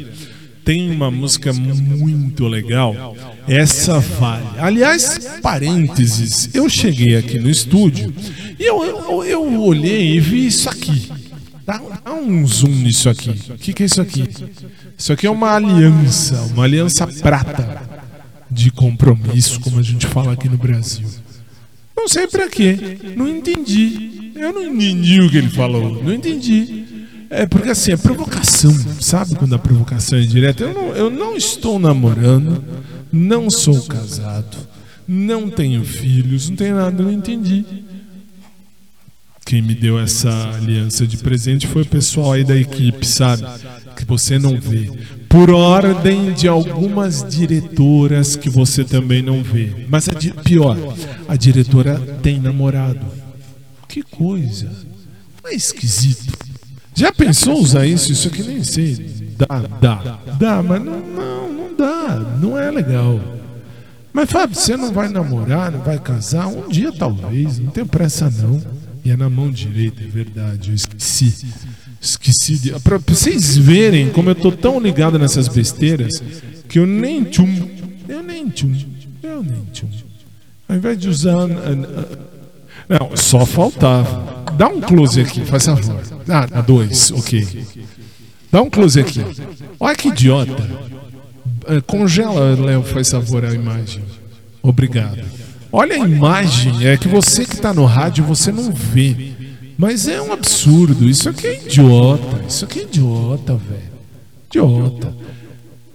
Tem 0.63 0.91
uma 0.91 1.11
música 1.11 1.55
muito 1.55 2.47
legal. 2.47 3.17
Essa 3.51 3.99
vale. 3.99 4.47
Aliás, 4.59 5.19
parênteses, 5.43 6.51
eu 6.55 6.69
cheguei 6.69 7.17
aqui 7.17 7.39
no 7.39 7.51
estúdio 7.51 8.15
e 8.59 8.63
eu, 8.65 8.85
eu, 8.85 9.25
eu 9.25 9.61
olhei 9.61 10.15
e 10.17 10.21
vi 10.21 10.47
isso 10.47 10.71
aqui. 10.71 11.11
Dá, 11.67 11.81
dá 12.05 12.13
um 12.15 12.47
zoom 12.47 12.71
nisso 12.71 13.09
aqui. 13.09 13.31
O 13.51 13.59
que, 13.59 13.73
que 13.73 13.83
é 13.83 13.87
isso 13.87 14.01
aqui? 14.01 14.29
Isso 14.97 15.13
aqui 15.13 15.27
é 15.27 15.31
uma 15.31 15.53
aliança, 15.53 16.41
uma 16.53 16.63
aliança 16.63 17.07
prata 17.07 17.83
de 18.49 18.71
compromisso, 18.71 19.59
como 19.61 19.81
a 19.81 19.83
gente 19.83 20.07
fala 20.07 20.33
aqui 20.33 20.49
no 20.49 20.57
Brasil. 20.57 21.09
Não 21.97 22.09
sei 22.09 22.29
pra 22.29 22.49
quê. 22.49 22.99
Não 23.17 23.29
entendi. 23.29 24.33
Eu 24.37 24.53
não 24.53 24.63
entendi 24.63 25.21
o 25.21 25.29
que 25.29 25.37
ele 25.37 25.51
falou. 25.51 26.03
Não 26.03 26.13
entendi. 26.13 26.85
É 27.29 27.47
porque 27.47 27.69
assim, 27.69 27.93
é 27.93 27.97
provocação. 27.97 28.73
Sabe 29.01 29.35
quando 29.37 29.55
a 29.55 29.59
provocação 29.59 30.19
é 30.19 30.23
direta? 30.23 30.65
Eu 30.65 30.75
não, 30.75 30.97
eu 30.97 31.11
não 31.11 31.37
estou 31.37 31.79
namorando, 31.79 32.65
não 33.13 33.51
sou 33.51 33.83
casado, 33.83 34.57
não 35.07 35.49
tenho 35.51 35.85
filhos, 35.85 36.49
não 36.49 36.57
tenho 36.57 36.77
nada, 36.77 37.03
não 37.03 37.13
entendi. 37.13 37.65
Quem 39.45 39.63
me 39.63 39.75
deu 39.75 39.99
essa 39.99 40.31
aliança 40.55 41.05
de 41.07 41.17
presente 41.17 41.67
foi 41.67 41.83
o 41.83 41.87
pessoal 41.87 42.33
aí 42.33 42.45
da 42.45 42.57
equipe, 42.57 43.05
sabe? 43.05 43.43
Que 43.97 44.05
você 44.05 44.39
não 44.39 44.61
vê. 44.61 44.89
Por 45.29 45.51
ordem 45.51 46.33
de 46.33 46.47
algumas 46.47 47.27
diretoras 47.29 48.37
que 48.37 48.49
você 48.49 48.85
também 48.85 49.23
não 49.23 49.43
vê. 49.43 49.87
Mas 49.89 50.09
di- 50.19 50.33
pior, 50.45 50.77
a 51.27 51.35
diretora 51.35 51.99
tem 52.23 52.39
namorado. 52.39 53.01
Que 53.89 54.03
coisa. 54.05 54.71
Não 55.43 55.51
é 55.51 55.55
esquisito. 55.55 56.33
Já 56.95 57.11
pensou 57.13 57.61
usar 57.61 57.87
isso? 57.87 58.13
Isso 58.13 58.29
aqui 58.29 58.43
nem 58.45 58.63
sei. 58.63 59.33
Dá, 59.37 59.59
dá, 59.81 60.19
dá, 60.39 60.63
mas 60.63 60.85
não, 60.85 61.01
não, 61.01 61.30
não 62.41 62.59
é 62.59 62.71
legal. 62.71 63.21
Mas 64.13 64.31
Fábio, 64.31 64.57
você 64.57 64.77
não 64.77 64.93
vai 64.93 65.09
namorar, 65.09 65.71
não 65.71 65.81
vai 65.81 65.99
casar? 65.99 66.49
Um 66.49 66.69
dia 66.69 66.93
talvez, 66.93 67.59
não 67.59 67.71
tenho 67.71 67.87
pressa 67.87 68.31
não. 68.31 68.61
E 69.05 69.11
é 69.11 69.17
na 69.17 69.31
mão 69.31 69.51
direita, 69.51 70.03
é 70.03 70.07
verdade, 70.07 70.71
eu 70.71 70.75
esqueci. 70.75 71.33
Esqueci 72.01 72.57
de. 72.57 72.81
Pra 72.81 72.99
vocês 72.99 73.57
verem 73.57 74.11
como 74.11 74.31
eu 74.31 74.35
tô 74.35 74.51
tão 74.51 74.81
ligado 74.81 75.19
nessas 75.19 75.49
besteiras 75.49 76.23
que 76.69 76.79
eu 76.79 76.87
nem 76.87 77.25
tchum. 77.25 77.69
Eu 78.09 78.23
nem 78.23 78.49
tchum. 78.49 78.75
Eu 79.23 79.43
nem 79.43 79.65
tchum. 79.73 79.89
Ao 80.69 80.77
invés 80.77 80.99
de 80.99 81.09
usar. 81.09 81.37
ah, 81.37 82.09
ah, 82.89 82.99
Não, 83.01 83.17
só 83.17 83.45
faltava. 83.45 84.45
Dá 84.57 84.69
um 84.69 84.81
close 84.81 85.21
aqui, 85.21 85.45
faz 85.45 85.67
favor. 85.67 86.01
Ah, 86.29 86.61
dois, 86.61 87.11
ok. 87.13 87.65
Dá 88.51 88.63
um 88.63 88.71
close 88.71 88.99
aqui. 88.99 89.21
Olha 89.79 89.95
que 89.97 90.09
idiota. 90.09 90.91
É, 91.67 91.81
Congela, 91.81 92.55
Léo, 92.55 92.83
faz 92.83 93.11
favor 93.11 93.45
a 93.45 93.55
imagem. 93.55 94.03
Obrigado. 94.63 95.23
Olha 95.73 95.95
a 95.95 95.99
imagem, 95.99 96.87
é 96.87 96.97
que 96.97 97.07
você 97.07 97.45
que 97.45 97.55
está 97.55 97.73
no 97.73 97.85
rádio 97.85 98.25
você 98.25 98.51
não 98.51 98.73
vê. 98.73 99.33
Mas 99.79 100.07
é 100.07 100.21
um 100.21 100.33
absurdo. 100.33 101.09
Isso 101.09 101.29
aqui 101.29 101.47
é 101.47 101.55
idiota. 101.65 102.45
Isso 102.47 102.65
aqui 102.65 102.81
é 102.81 102.83
idiota, 102.83 103.55
velho. 103.55 103.91
Idiota. 104.49 105.15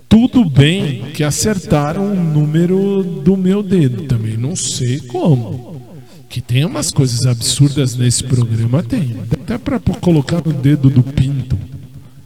Tudo 0.09 0.49
bem 0.49 1.03
que 1.13 1.23
acertaram 1.23 2.11
o 2.11 2.15
número 2.15 3.03
do 3.03 3.37
meu 3.37 3.61
dedo 3.61 4.03
também. 4.03 4.37
Não 4.37 4.55
sei 4.55 4.99
como. 5.01 5.81
Que 6.29 6.41
tem 6.41 6.65
umas 6.65 6.89
coisas 6.89 7.27
absurdas 7.27 7.95
nesse 7.95 8.23
programa, 8.23 8.81
tem. 8.81 9.17
Até 9.31 9.57
pra 9.57 9.79
colocar 9.79 10.41
no 10.43 10.53
dedo 10.53 10.89
do 10.89 11.03
pinto. 11.03 11.57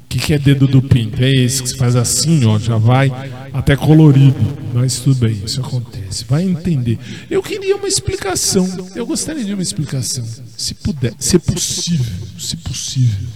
O 0.10 0.12
que, 0.12 0.18
que 0.18 0.34
é 0.34 0.40
dedo 0.40 0.66
do 0.66 0.82
pinto? 0.82 1.22
É 1.24 1.30
esse 1.30 1.62
que 1.62 1.70
se 1.70 1.78
faz 1.78 1.96
assim, 1.96 2.44
ó, 2.44 2.58
já 2.58 2.78
vai 2.78 3.12
até 3.54 3.76
colorido. 3.76 4.40
Mas 4.74 5.00
tudo 5.02 5.20
bem, 5.20 5.40
isso 5.46 5.62
acontece. 5.62 6.26
Vai 6.28 6.46
entender. 6.46 6.98
Eu 7.30 7.44
queria 7.44 7.76
uma 7.76 7.88
explicação. 7.88 8.68
Eu 8.96 9.06
gostaria 9.06 9.46
de 9.46 9.54
uma 9.54 9.62
explicação. 9.62 10.26
Se 10.58 10.74
puder, 10.74 11.14
se 11.20 11.38
possível. 11.38 12.28
Se 12.40 12.58
possível. 12.58 13.28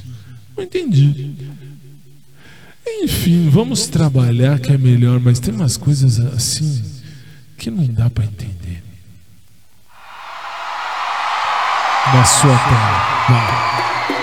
Não 0.58 0.64
entendi. 0.64 1.36
Enfim, 2.88 3.50
vamos 3.52 3.86
trabalhar 3.86 4.58
que 4.58 4.74
é 4.74 4.78
melhor, 4.78 5.20
mas 5.20 5.40
tem 5.40 5.54
umas 5.54 5.78
coisas 5.78 6.20
assim 6.20 6.84
que 7.56 7.70
não 7.70 7.86
dá 7.86 8.10
pra 8.10 8.26
entender. 8.26 8.84
Na 12.16 12.26
sua 12.26 12.58
tela. 12.58 13.26
Vai. 13.30 14.23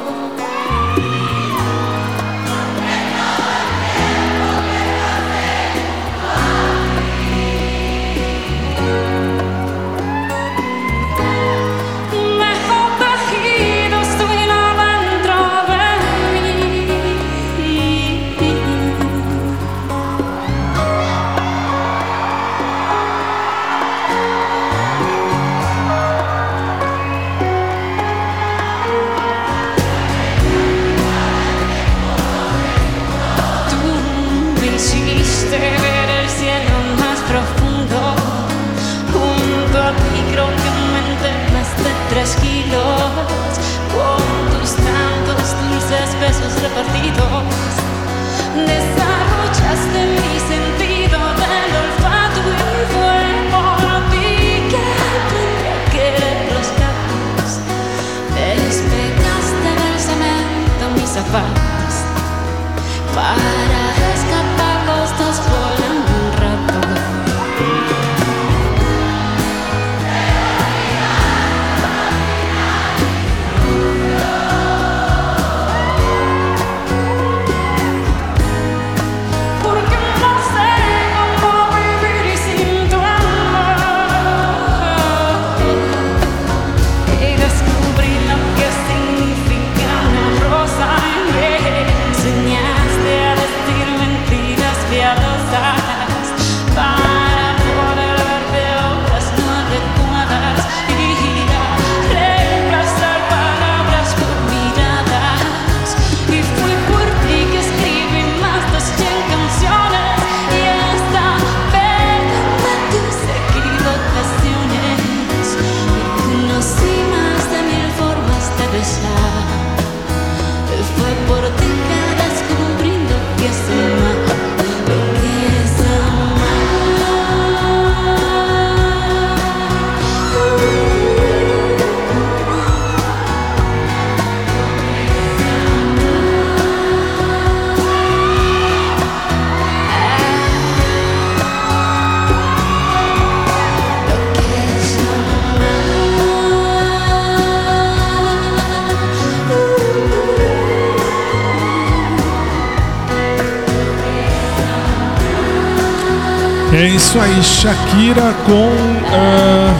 isso 157.11 157.19
aí, 157.19 157.43
Shakira 157.43 158.33
com 158.45 158.71
uh, 158.71 159.75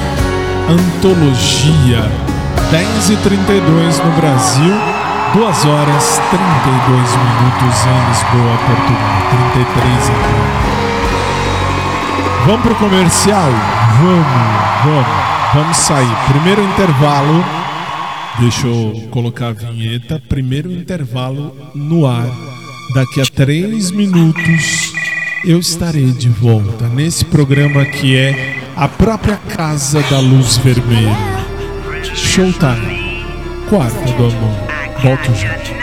Antologia. 0.70 2.12
10 2.70 3.10
e 3.10 3.15
32 3.15 4.00
no 4.00 4.12
Brasil, 4.17 4.74
2 5.34 5.65
horas 5.65 6.20
32 6.30 6.91
minutos 6.91 7.86
em 7.88 8.00
Lisboa, 8.10 8.58
Portugal. 8.67 9.22
33 9.54 10.10
aqui. 10.10 10.36
Vamos 12.48 12.62
pro 12.63 12.76
comercial? 12.76 13.50
Vamos, 14.02 14.28
vamos, 14.84 15.08
vamos 15.54 15.78
sair. 15.78 16.13
Primeiro 16.28 16.62
intervalo. 16.62 17.46
Deixa 18.39 18.67
eu 18.67 19.08
colocar 19.10 19.48
a 19.48 19.54
vinheta. 19.54 20.22
Primeiro 20.28 20.70
intervalo 20.70 21.56
no 21.74 22.06
ar. 22.06 22.28
Daqui 22.94 23.22
a 23.22 23.26
3 23.26 23.91
minutos 23.91 24.81
eu 25.44 25.60
estarei 25.60 26.12
de 26.12 26.30
volta 26.30 26.88
nesse 26.88 27.26
programa 27.26 27.84
que 27.86 28.16
é 28.16 28.58
a 28.76 28.88
própria 28.88 29.38
Casa 29.38 30.02
da 30.04 30.20
Luz 30.20 30.58
Vermelha. 30.58 31.16
Showtime, 32.14 33.26
Quarto 33.70 34.12
do 34.18 34.26
Amor. 34.26 35.02
Volto 35.02 35.34
já. 35.36 35.81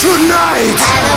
tonight. 0.00 1.09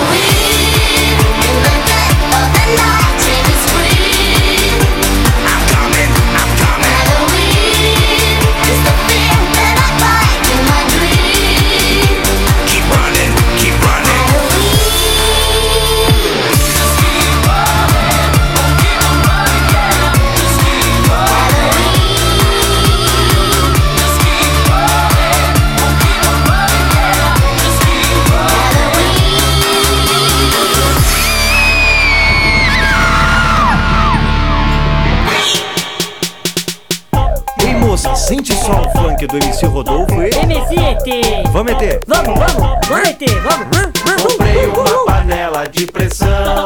beat 39.27 39.31
do 39.31 39.37
MC 39.37 39.65
Rodolfo 39.67 40.21
e. 40.21 40.29
MC 40.29 40.75
ET! 40.75 41.47
Vamos 41.51 41.73
ET! 41.73 42.03
Vamos, 42.07 42.39
vamos, 42.39 42.87
vamos 42.87 43.09
ET, 43.09 43.29
vamos! 43.41 44.21
Comprei 44.21 44.65
uma 44.67 45.05
panela 45.05 45.67
de 45.67 45.85
pressão. 45.87 46.65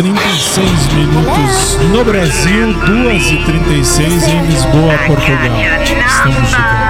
36 0.00 0.92
minutos 0.94 1.76
no 1.90 2.04
Brasil, 2.04 2.72
2 2.72 3.32
e 3.32 3.36
36 3.44 4.28
em 4.28 4.46
Lisboa, 4.46 4.96
Portugal. 5.08 5.58
Estamos 6.06 6.50
chegando. 6.50 6.87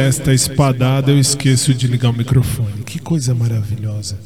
Desta 0.00 0.32
espadada, 0.32 1.10
eu 1.10 1.18
esqueço 1.18 1.74
de 1.74 1.86
ligar 1.86 2.08
o 2.08 2.14
microfone. 2.14 2.82
Que 2.86 2.98
coisa 2.98 3.34
maravilhosa. 3.34 4.18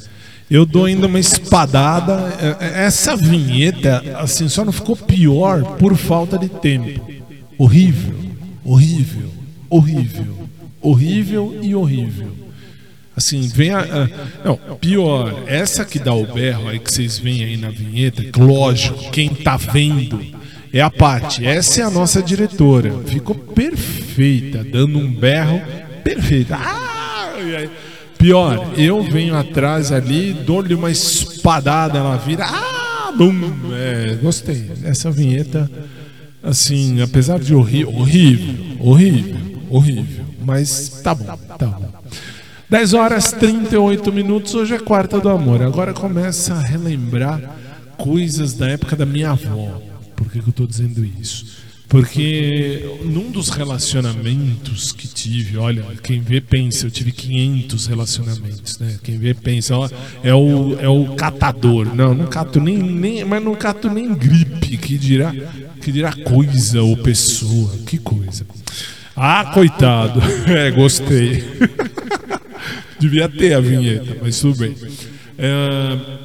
Eu 0.49 0.65
dou 0.65 0.85
ainda 0.85 1.09
uma 1.09 1.19
espadada. 1.19 2.13
É, 2.61 2.65
é, 2.83 2.85
Essa 2.85 3.17
vinheta, 3.17 4.01
assim, 4.17 4.49
só 4.49 4.65
não 4.65 4.71
ficou 4.71 4.97
pior 4.97 5.77
por 5.77 5.97
falta 5.97 6.39
de 6.39 6.49
tempo. 6.49 7.05
Horrível, 7.59 8.15
horrível, 8.65 9.31
horrível, 9.69 10.49
horrível 10.81 11.59
e 11.61 11.75
horrível. 11.75 12.29
Assim, 13.17 13.49
vem 13.49 13.71
a. 13.71 13.81
a- 13.81 14.09
não, 14.45 14.57
pior, 14.77 15.43
essa 15.49 15.85
que 15.85 15.99
dá 15.99 16.15
o 16.15 16.25
berro 16.33 16.69
aí 16.69 16.79
que 16.79 16.93
vocês 16.93 17.19
veem 17.19 17.45
aí 17.45 17.57
na 17.57 17.71
vinheta, 17.71 18.23
lógico, 18.41 19.11
quem 19.11 19.29
tá 19.31 19.57
vendo 19.57 20.21
é 20.79 20.81
a 20.81 20.91
Paty. 20.91 21.47
Essa 21.47 21.83
é 21.83 21.85
a 21.85 21.91
nossa 21.91 22.23
diretora. 22.23 22.93
Ficou 23.07 23.35
perfeita, 23.35 24.65
dando 24.65 24.99
um 24.99 25.11
berro 25.11 25.63
perfeita. 26.03 26.57
Ah, 26.57 27.33
Pior, 28.19 28.73
eu 28.77 29.03
venho 29.03 29.37
atrás 29.37 29.93
ali, 29.93 30.33
dou-lhe 30.33 30.75
uma 30.75 30.91
espadada, 30.91 31.99
ela 31.99 32.17
vira. 32.17 32.45
Ah! 32.45 32.75
É, 33.73 34.19
gostei. 34.21 34.73
Essa 34.83 35.11
vinheta, 35.11 35.71
assim, 36.43 37.01
apesar 37.01 37.39
de 37.39 37.55
horri 37.55 37.85
horrível, 37.85 38.55
horrível, 38.81 39.41
horrível. 39.71 40.25
Mas 40.45 40.89
tá 41.03 41.15
bom, 41.15 41.37
tá 41.57 41.67
bom. 41.67 41.89
10 42.69 42.95
horas 42.95 43.31
38 43.31 44.13
minutos, 44.13 44.55
hoje 44.55 44.75
é 44.75 44.79
quarta 44.79 45.21
do 45.21 45.29
amor. 45.29 45.63
Agora 45.63 45.93
começa 45.93 46.55
a 46.55 46.61
relembrar 46.61 47.41
coisas 47.97 48.55
da 48.55 48.69
época 48.69 48.97
da 48.97 49.07
minha 49.07 49.31
avó. 49.31 49.81
Que, 50.43 50.49
eu 50.49 50.53
tô 50.53 50.67
dizendo 50.67 51.05
isso? 51.05 51.47
Porque 51.89 52.83
num 53.05 53.31
dos 53.31 53.51
relacionamentos 53.51 54.91
que 54.91 55.07
tive, 55.07 55.59
olha, 55.59 55.85
quem 56.03 56.21
vê 56.21 56.41
pensa, 56.41 56.87
eu 56.87 56.91
tive 56.91 57.13
500 57.13 57.87
relacionamentos, 57.87 58.79
né? 58.79 58.99
Quem 59.03 59.19
vê 59.19 59.33
pensa, 59.33 59.77
ó, 59.77 59.89
é 60.23 60.35
o, 60.35 60.77
é 60.81 60.89
o 60.89 61.15
catador. 61.15 61.95
Não, 61.95 62.15
não 62.15 62.27
cato 62.27 62.61
nem, 62.61 62.79
nem, 62.79 63.25
mas 63.25 63.43
não 63.45 63.55
cato 63.55 63.89
nem 63.91 64.13
gripe, 64.13 64.77
que 64.77 64.99
dirá, 64.99 65.33
que 65.81 65.93
dirá 65.93 66.13
coisa 66.13 66.83
ou 66.83 66.97
pessoa, 66.97 67.71
que 67.87 67.99
coisa. 67.99 68.45
Ah, 69.15 69.51
coitado. 69.55 70.21
É, 70.49 70.71
gostei. 70.71 71.45
Devia 72.99 73.29
ter 73.29 73.55
a 73.55 73.61
vinheta, 73.61 74.17
mas 74.21 74.41
tudo 74.41 74.59
bem. 74.59 74.75
É, 75.39 76.24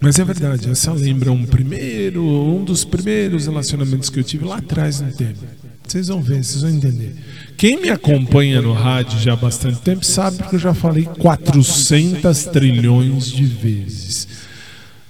mas 0.00 0.18
é 0.18 0.24
verdade, 0.24 0.70
essa 0.70 0.92
lembra 0.92 1.32
um 1.32 1.44
primeiro, 1.44 2.22
um 2.22 2.62
dos 2.62 2.84
primeiros 2.84 3.46
relacionamentos 3.46 4.08
que 4.08 4.20
eu 4.20 4.24
tive 4.24 4.44
lá 4.44 4.58
atrás 4.58 5.00
no 5.00 5.10
tempo. 5.12 5.44
Vocês 5.86 6.08
vão 6.08 6.20
ver, 6.20 6.44
vocês 6.44 6.62
vão 6.62 6.70
entender. 6.70 7.16
Quem 7.56 7.80
me 7.80 7.90
acompanha 7.90 8.60
no 8.60 8.72
rádio 8.72 9.18
já 9.18 9.32
há 9.32 9.36
bastante 9.36 9.80
tempo 9.80 10.04
sabe 10.04 10.42
que 10.44 10.54
eu 10.54 10.58
já 10.58 10.74
falei 10.74 11.04
400 11.18 12.44
trilhões 12.44 13.26
de 13.26 13.44
vezes. 13.44 14.28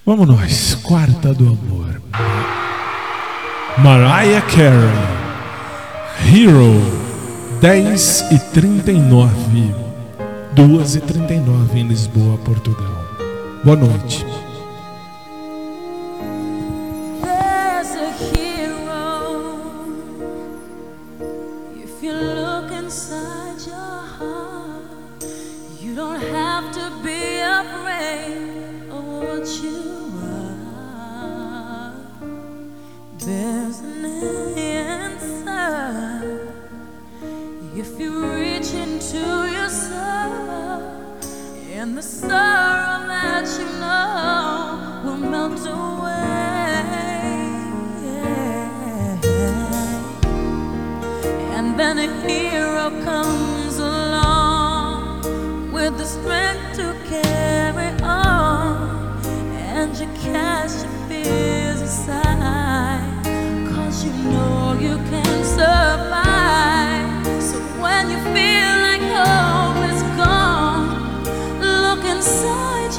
Vamos 0.07 0.26
nós, 0.26 0.74
quarta 0.76 1.34
do 1.34 1.49
amor. 1.49 2.01
Mariah 3.76 4.41
Carey, 4.43 5.18
Hero, 6.32 6.80
10 7.61 8.24
e 8.30 8.39
39, 8.55 9.30
2 10.55 10.97
e 10.97 11.01
39 11.01 11.78
em 11.78 11.89
Lisboa, 11.89 12.39
Portugal. 12.39 13.05
Boa 13.62 13.76
noite. 13.76 14.24
And 41.79 41.97
the 41.97 42.03
sorrow 42.03 43.07
that 43.07 43.47
you 43.57 43.64
know 43.79 45.01
will 45.05 45.16
melt 45.16 45.64
away. 45.64 46.09
And 51.57 51.79
then 51.79 51.99
a 51.99 52.09
hero 52.26 52.91
comes 53.05 53.79
along 53.79 55.22
with 55.70 55.97
the 55.99 56.05
strength 56.05 56.74
to 56.79 56.97
carry 57.09 57.93
on. 58.03 59.22
And 59.79 59.97
you 59.97 60.09
cast 60.20 60.85
your 60.85 60.95
fears 61.09 61.81
aside, 61.81 63.22
cause 63.72 64.05
you 64.05 64.12
know 64.33 64.76
you 64.81 64.97
can 65.11 65.45
survive. 65.45 67.24
So 67.41 67.59
when 67.81 68.11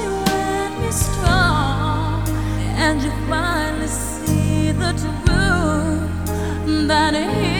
you 0.01 0.11
and 0.27 0.73
be 0.81 0.91
strong, 0.91 2.27
and 2.77 3.01
you 3.01 3.11
finally 3.29 3.87
see 3.87 4.71
the 4.71 4.91
truth 4.93 6.87
that 6.87 7.13
it 7.13 7.53
is. 7.53 7.58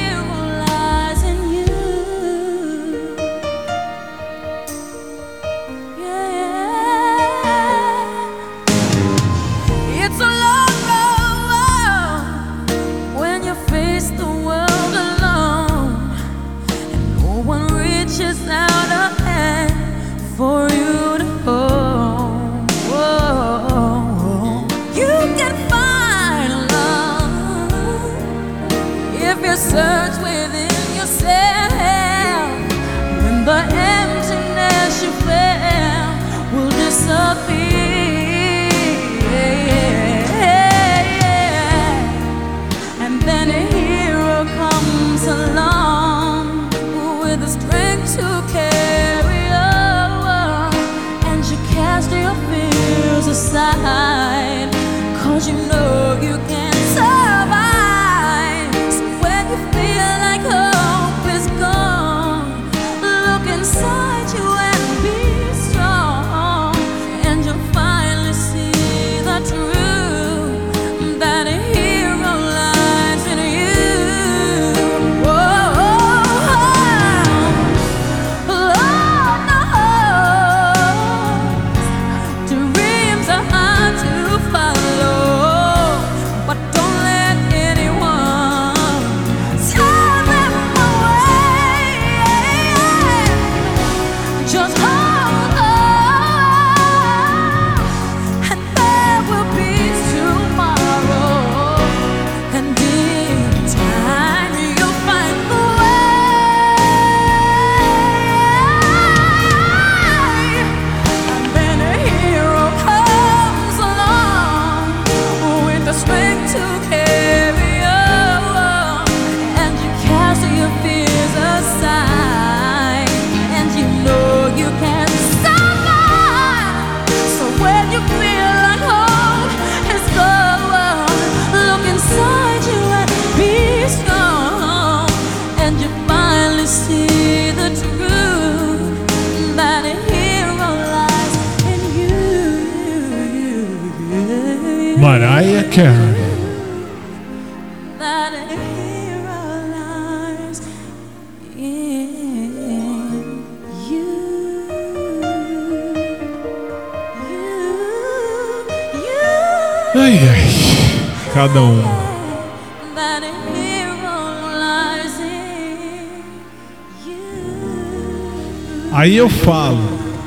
Aí 168.92 169.16
eu 169.16 169.30
falo, 169.30 169.80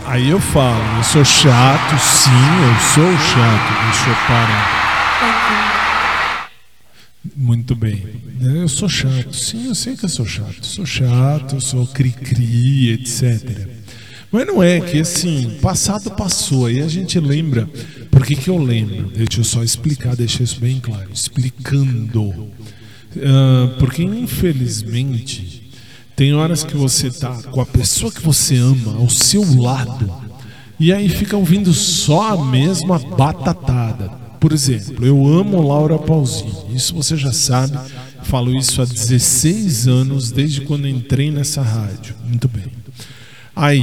aí 0.06 0.30
eu 0.30 0.38
falo, 0.38 0.80
eu 0.98 1.02
sou 1.02 1.24
chato, 1.24 1.98
sim, 1.98 2.30
eu 2.30 2.74
sou 2.94 3.18
chato, 3.18 3.72
deixa 3.84 4.08
eu 4.08 4.14
parar. 4.28 4.82
Muito 7.36 7.74
bem. 7.74 8.06
Eu 8.40 8.68
sou 8.68 8.88
chato, 8.88 9.34
sim, 9.34 9.66
eu 9.66 9.74
sei 9.74 9.96
que 9.96 10.04
eu 10.04 10.08
sou 10.08 10.24
chato. 10.24 10.64
Sou 10.64 10.86
chato, 10.86 11.60
sou 11.60 11.86
cri-cri, 11.88 12.90
etc. 12.90 13.68
Mas 14.30 14.46
não 14.46 14.62
é 14.62 14.80
que 14.80 15.00
assim, 15.00 15.58
passado 15.60 16.12
passou, 16.12 16.66
aí 16.66 16.80
a 16.80 16.88
gente 16.88 17.18
lembra. 17.18 17.68
Por 18.12 18.24
que, 18.24 18.36
que 18.36 18.48
eu 18.48 18.58
lembro? 18.58 19.08
Deixa 19.08 19.40
eu 19.40 19.44
só 19.44 19.64
explicar, 19.64 20.14
deixar 20.14 20.44
isso 20.44 20.60
bem 20.60 20.78
claro. 20.78 21.10
Explicando. 21.12 22.48
Ah, 23.16 23.74
porque 23.78 24.04
infelizmente 24.04 25.61
tem 26.22 26.34
horas 26.34 26.62
que 26.62 26.76
você 26.76 27.10
tá 27.10 27.36
com 27.50 27.60
a 27.60 27.66
pessoa 27.66 28.12
que 28.12 28.22
você 28.22 28.56
ama 28.56 28.94
ao 28.96 29.10
seu 29.10 29.42
lado 29.60 30.08
e 30.78 30.92
aí 30.92 31.08
fica 31.08 31.36
ouvindo 31.36 31.74
só 31.74 32.34
a 32.34 32.44
mesma 32.44 32.96
batatada. 32.96 34.08
Por 34.38 34.52
exemplo, 34.52 35.04
eu 35.04 35.26
amo 35.26 35.60
Laura 35.66 35.98
Pausini, 35.98 36.76
isso 36.76 36.94
você 36.94 37.16
já 37.16 37.32
sabe, 37.32 37.76
falo 38.22 38.56
isso 38.56 38.80
há 38.80 38.84
16 38.84 39.88
anos, 39.88 40.30
desde 40.30 40.60
quando 40.60 40.86
entrei 40.86 41.32
nessa 41.32 41.60
rádio. 41.60 42.14
Muito 42.24 42.46
bem. 42.46 42.66
Aí, 43.56 43.82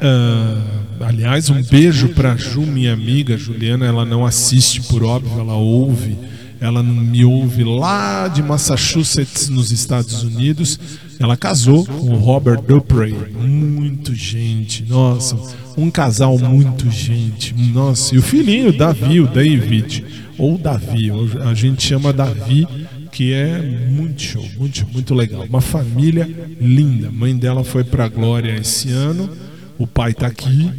ah, 0.00 1.06
aliás, 1.08 1.50
um 1.50 1.60
beijo 1.60 2.10
pra 2.10 2.36
Ju, 2.36 2.60
minha 2.60 2.92
amiga 2.92 3.36
Juliana. 3.36 3.84
Ela 3.84 4.04
não 4.04 4.24
assiste, 4.24 4.80
por 4.82 5.02
óbvio, 5.02 5.40
ela 5.40 5.54
ouve. 5.54 6.16
Ela 6.60 6.82
me 6.82 7.24
ouve 7.24 7.64
lá 7.64 8.28
de 8.28 8.42
Massachusetts, 8.42 9.48
nos 9.48 9.72
Estados 9.72 10.22
Unidos. 10.22 10.78
Ela 11.18 11.36
casou 11.36 11.86
com 11.86 12.10
o 12.10 12.16
Robert 12.16 12.60
Dupree. 12.60 13.14
Muito 13.14 14.14
gente, 14.14 14.84
nossa, 14.86 15.38
um 15.76 15.90
casal 15.90 16.38
muito 16.38 16.90
gente. 16.90 17.54
Nossa, 17.54 18.14
e 18.14 18.18
o 18.18 18.22
filhinho, 18.22 18.76
Davi, 18.76 19.20
o 19.20 19.26
David, 19.26 20.04
ou 20.36 20.58
Davi, 20.58 21.10
a 21.44 21.54
gente 21.54 21.82
chama 21.82 22.12
Davi, 22.12 22.68
que 23.10 23.32
é 23.32 23.60
muito 23.90 24.20
show, 24.20 24.46
muito, 24.58 24.86
muito 24.92 25.14
legal. 25.14 25.44
Uma 25.48 25.60
família 25.62 26.28
linda. 26.60 27.08
A 27.08 27.12
mãe 27.12 27.34
dela 27.36 27.64
foi 27.64 27.84
pra 27.84 28.08
Glória 28.08 28.54
esse 28.54 28.90
ano, 28.90 29.30
o 29.78 29.86
pai 29.86 30.12
tá 30.12 30.26
aqui 30.26 30.70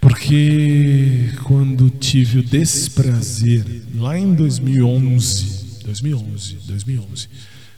Porque 0.00 1.30
quando 1.44 1.90
tive 1.90 2.40
o 2.40 2.42
desprazer, 2.42 3.64
lá 3.94 4.18
em 4.18 4.34
2011, 4.34 5.82
2011, 5.84 6.58
2011, 6.66 7.28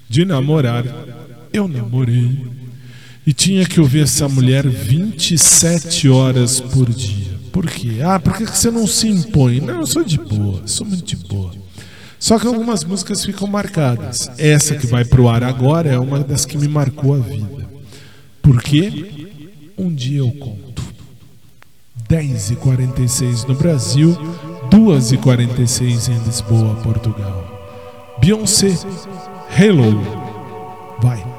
de 0.09 0.25
namorar, 0.25 0.85
eu 1.53 1.69
namorei 1.69 2.39
e 3.31 3.33
tinha 3.33 3.65
que 3.65 3.79
ouvir 3.79 4.03
essa 4.03 4.29
mulher 4.29 4.67
27 4.67 6.09
horas 6.09 6.61
por 6.61 6.91
dia. 6.91 7.39
Por 7.53 7.65
quê? 7.65 7.99
Ah, 8.03 8.19
por 8.19 8.37
que 8.37 8.45
você 8.45 8.73
não 8.73 8.89
se 8.89 9.07
impõe? 9.07 9.61
Não, 9.61 9.79
eu 9.79 9.87
sou 9.87 10.03
de 10.03 10.19
boa, 10.19 10.67
sou 10.67 10.85
muito 10.85 11.05
de 11.05 11.15
boa. 11.29 11.53
Só 12.19 12.41
que 12.41 12.49
algumas 12.49 12.83
músicas 12.83 13.25
ficam 13.25 13.47
marcadas. 13.47 14.29
Essa 14.37 14.75
que 14.75 14.85
vai 14.85 15.05
pro 15.05 15.29
ar 15.29 15.45
agora 15.45 15.89
é 15.89 15.97
uma 15.97 16.19
das 16.19 16.45
que 16.45 16.59
me 16.59 16.67
marcou 16.67 17.15
a 17.15 17.19
vida. 17.19 17.71
Por 18.43 18.61
quê? 18.61 19.29
Um 19.79 19.95
dia 19.95 20.19
eu 20.19 20.33
conto. 20.33 20.83
10h46 22.09 23.47
no 23.47 23.55
Brasil, 23.55 24.19
2h46 24.71 26.09
em 26.09 26.19
Lisboa, 26.25 26.75
Portugal. 26.83 28.19
Beyoncé, 28.21 28.77
Hello. 29.57 30.01
Vai. 31.01 31.30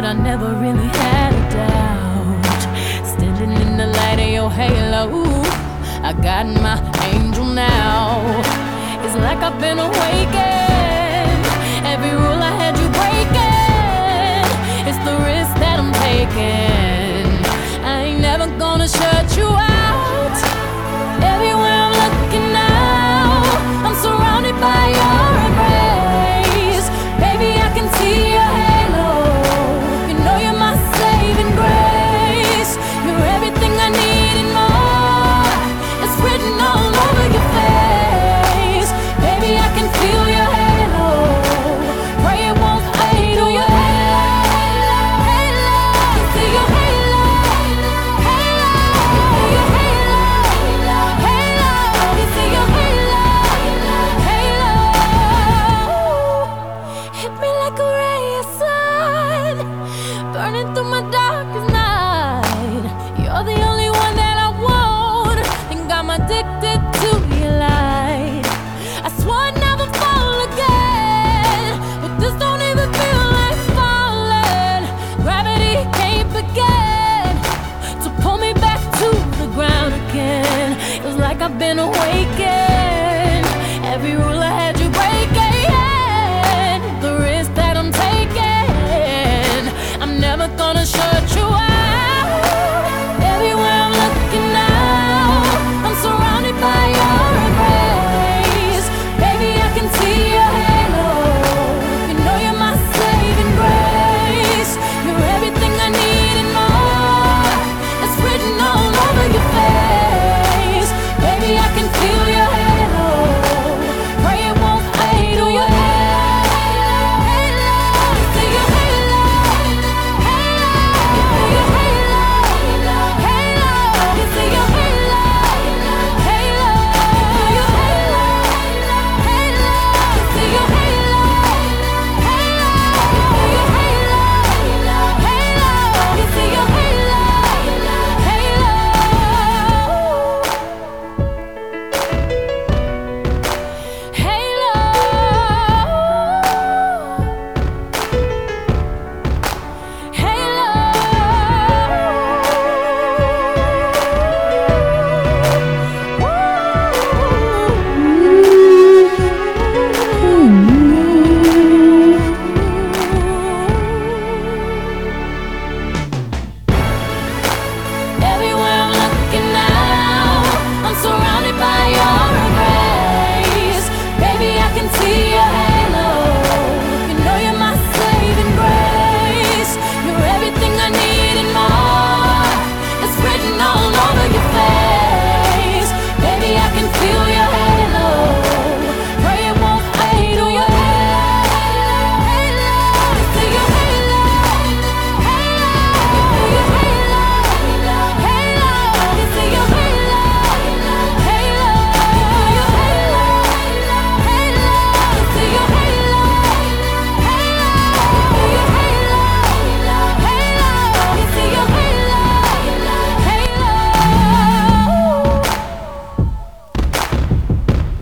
But 0.00 0.04
I 0.04 0.12
never 0.12 0.54
really 0.54 0.86
had 1.02 1.32
a 1.34 1.44
doubt. 1.58 2.62
Standing 3.04 3.50
in 3.50 3.76
the 3.76 3.88
light 3.88 4.20
of 4.20 4.28
your 4.28 4.48
halo, 4.48 5.24
I 6.08 6.12
got 6.12 6.46
my 6.46 6.78
angel 7.10 7.44
now. 7.44 8.22
It's 9.04 9.16
like 9.16 9.38
I've 9.38 9.58
been 9.58 9.80
awakened. 9.80 11.42
Every 11.92 12.12
rule 12.12 12.40
I 12.50 12.52
had 12.62 12.74
you 12.78 12.88
breaking. 13.00 14.46
It's 14.88 15.00
the 15.08 15.16
risk 15.30 15.52
that 15.62 15.80
I'm 15.82 15.92
taking. 16.06 17.26
I 17.84 18.04
ain't 18.04 18.20
never 18.20 18.46
gonna 18.56 18.86
shut 18.86 19.36
you 19.36 19.46
out. 19.46 19.67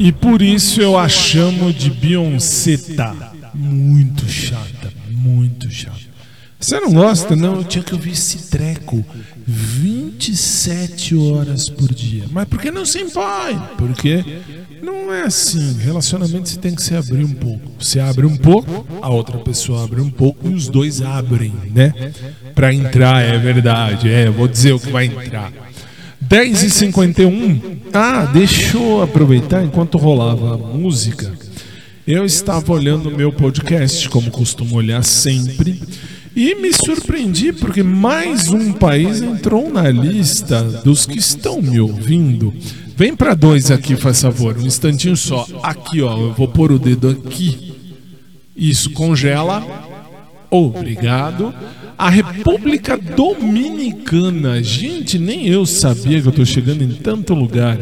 E 0.07 0.13
por 0.13 0.41
isso 0.41 0.81
eu 0.81 0.97
a 0.97 1.09
chamo 1.09 1.73
de 1.73 1.91
Beyoncé. 1.91 2.79
Muito 3.53 4.25
chata, 4.29 4.93
muito 5.11 5.69
chata. 5.69 5.99
Você 6.61 6.79
não 6.79 6.93
gosta? 6.93 7.35
Não, 7.35 7.57
eu 7.57 7.65
tinha 7.65 7.83
que 7.83 7.93
ouvir 7.93 8.13
esse 8.13 8.49
treco 8.49 9.05
27 9.45 11.17
horas 11.17 11.69
por 11.69 11.93
dia. 11.93 12.23
Mas 12.31 12.47
por 12.47 12.61
que 12.61 12.71
não 12.71 12.87
se 12.87 13.01
impõe? 13.01 13.61
Porque 13.77 14.25
não 14.81 15.13
é 15.13 15.23
assim. 15.23 15.77
Relacionamento 15.81 16.51
você 16.51 16.57
tem 16.61 16.77
que 16.77 16.83
se 16.83 16.95
abrir 16.95 17.25
um 17.25 17.35
pouco. 17.35 17.73
Você 17.77 17.99
abre 17.99 18.27
um 18.27 18.37
pouco, 18.37 18.87
a 19.03 19.11
outra 19.11 19.39
pessoa 19.39 19.83
abre 19.83 20.01
um 20.01 20.11
pouco 20.11 20.49
e 20.49 20.55
os 20.55 20.69
dois 20.69 21.03
abrem, 21.03 21.53
né? 21.75 22.13
Pra 22.55 22.73
entrar, 22.73 23.25
é 23.25 23.37
verdade. 23.39 24.09
É, 24.09 24.31
vou 24.31 24.47
dizer 24.47 24.73
o 24.73 24.79
que 24.79 24.89
vai 24.89 25.07
entrar. 25.07 25.53
10 26.29 26.63
e 26.65 26.71
51 26.71 27.61
Ah, 27.93 28.25
deixa 28.33 28.77
eu 28.77 29.01
aproveitar 29.01 29.65
enquanto 29.65 29.97
rolava 29.97 30.55
a 30.55 30.59
música. 30.59 31.33
Eu 32.07 32.25
estava 32.25 32.73
olhando 32.73 33.09
o 33.09 33.17
meu 33.17 33.33
podcast, 33.33 34.09
como 34.09 34.31
costumo 34.31 34.77
olhar 34.77 35.03
sempre, 35.05 35.81
e 36.35 36.55
me 36.57 36.73
surpreendi 36.73 37.53
porque 37.53 37.83
mais 37.83 38.49
um 38.49 38.73
país 38.73 39.23
entrou 39.23 39.71
na 39.73 39.89
lista 39.89 40.63
dos 40.85 41.07
que 41.07 41.19
estão 41.19 41.63
me 41.63 41.79
ouvindo. 41.81 42.53
Vem 42.97 43.15
para 43.15 43.35
dois 43.35 43.71
aqui, 43.71 43.95
faz 43.95 44.21
favor, 44.21 44.57
um 44.59 44.67
instantinho 44.67 45.17
só. 45.17 45.47
Aqui, 45.63 46.03
ó, 46.03 46.17
eu 46.19 46.33
vou 46.33 46.49
pôr 46.49 46.73
o 46.73 46.79
dedo 46.79 47.11
aqui. 47.11 47.73
Isso, 48.57 48.91
congela. 48.91 49.65
Obrigado. 50.51 51.55
A 51.99 52.11
República 52.11 52.97
Dominicana. 52.97 54.63
Gente, 54.63 55.19
nem 55.19 55.47
eu 55.49 55.65
sabia 55.65 56.21
que 56.21 56.29
eu 56.29 56.33
tô 56.33 56.45
chegando 56.45 56.83
em 56.83 56.95
tanto 56.95 57.35
lugar. 57.35 57.79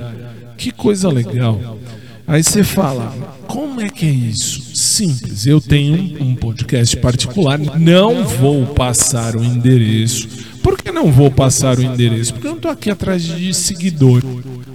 Que 0.57 0.71
coisa 0.71 1.09
legal. 1.09 1.79
Aí 2.27 2.43
você 2.43 2.65
fala, 2.65 3.13
como 3.47 3.81
é 3.81 3.89
que 3.89 4.07
é 4.07 4.11
isso? 4.11 4.75
Simples, 4.75 5.47
eu 5.47 5.61
tenho 5.61 6.23
um 6.23 6.35
podcast 6.35 6.97
particular, 6.97 7.59
não 7.59 8.25
vou 8.25 8.67
passar 8.67 9.37
o 9.37 9.45
endereço. 9.45 10.29
Por 10.63 10.81
que 10.81 10.91
não 10.91 11.13
vou 11.13 11.31
passar 11.31 11.79
o 11.79 11.83
endereço? 11.83 12.33
Porque 12.33 12.47
eu 12.47 12.53
não 12.53 12.57
estou 12.57 12.71
aqui 12.71 12.91
atrás 12.91 13.23
de 13.23 13.53
seguidor. 13.53 14.23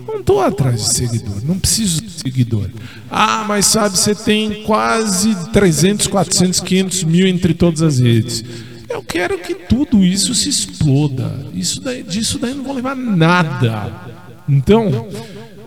Não 0.07 0.19
estou 0.19 0.41
atrás 0.41 0.81
de 0.81 0.93
seguidor, 0.93 1.43
não 1.43 1.57
preciso 1.57 2.01
de 2.03 2.11
seguidor. 2.11 2.69
Ah, 3.09 3.45
mas 3.47 3.65
sabe, 3.65 3.97
você 3.97 4.13
tem 4.13 4.61
quase 4.63 5.33
300, 5.51 6.05
400, 6.05 6.59
500 6.59 7.03
mil 7.05 7.25
entre 7.25 7.55
todas 7.55 7.81
as 7.81 7.99
redes. 7.99 8.43
Eu 8.89 9.03
quero 9.03 9.37
que 9.39 9.53
tudo 9.53 10.03
isso 10.03 10.33
se 10.33 10.49
exploda. 10.49 11.45
Isso 11.53 11.79
daí, 11.81 12.03
disso 12.03 12.39
daí 12.39 12.53
não 12.53 12.63
vou 12.63 12.73
levar 12.73 12.95
nada. 12.95 14.09
Então, 14.47 15.07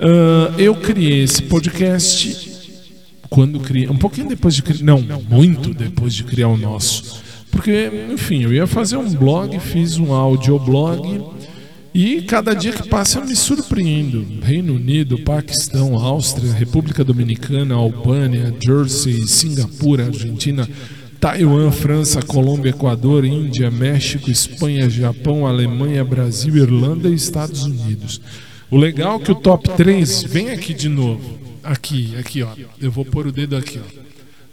Uh, 0.03 0.59
eu 0.59 0.75
criei 0.75 1.23
esse 1.23 1.43
podcast 1.43 2.51
quando 3.31 3.61
criei, 3.61 3.89
um 3.89 3.97
pouquinho 3.97 4.29
depois 4.29 4.53
de 4.53 4.61
criar, 4.61 4.83
não, 4.83 5.01
muito 5.31 5.73
depois 5.73 6.12
de 6.12 6.25
criar 6.25 6.49
o 6.49 6.57
nosso. 6.57 7.23
Porque, 7.53 7.89
enfim, 8.12 8.43
eu 8.43 8.53
ia 8.53 8.66
fazer 8.66 8.97
um 8.97 9.09
blog, 9.09 9.57
fiz 9.61 9.99
um 9.99 10.12
audioblog 10.12 11.23
e 11.95 12.23
cada 12.23 12.53
dia 12.53 12.73
que 12.73 12.89
passa 12.89 13.20
eu 13.20 13.25
me 13.25 13.37
surpreendo. 13.37 14.27
Reino 14.43 14.75
Unido, 14.75 15.18
Paquistão, 15.18 15.97
Áustria, 15.97 16.53
República 16.53 17.05
Dominicana, 17.05 17.77
Albânia, 17.77 18.53
Jersey, 18.61 19.29
Singapura, 19.29 20.07
Argentina, 20.07 20.68
Taiwan, 21.23 21.70
França, 21.70 22.20
Colômbia, 22.20 22.70
Equador, 22.70 23.25
Índia, 23.25 23.70
México, 23.70 24.29
Espanha, 24.29 24.91
Japão, 24.91 25.47
Alemanha, 25.47 26.05
Brasil, 26.05 26.57
Irlanda 26.57 27.09
e 27.09 27.14
Estados 27.14 27.62
Unidos. 27.62 28.20
O 28.68 28.77
legal 28.77 29.20
é 29.20 29.25
que 29.25 29.31
o 29.31 29.37
top 29.37 29.68
3 29.77 30.25
vem 30.25 30.51
aqui 30.51 30.75
de 30.75 30.89
novo. 30.89 31.39
Aqui, 31.62 32.16
aqui, 32.18 32.43
ó. 32.43 32.49
Eu 32.81 32.91
vou 32.91 33.05
pôr 33.05 33.29
o 33.29 33.33
dedo 33.33 33.57
aqui, 33.57 33.79
ó. 33.79 34.03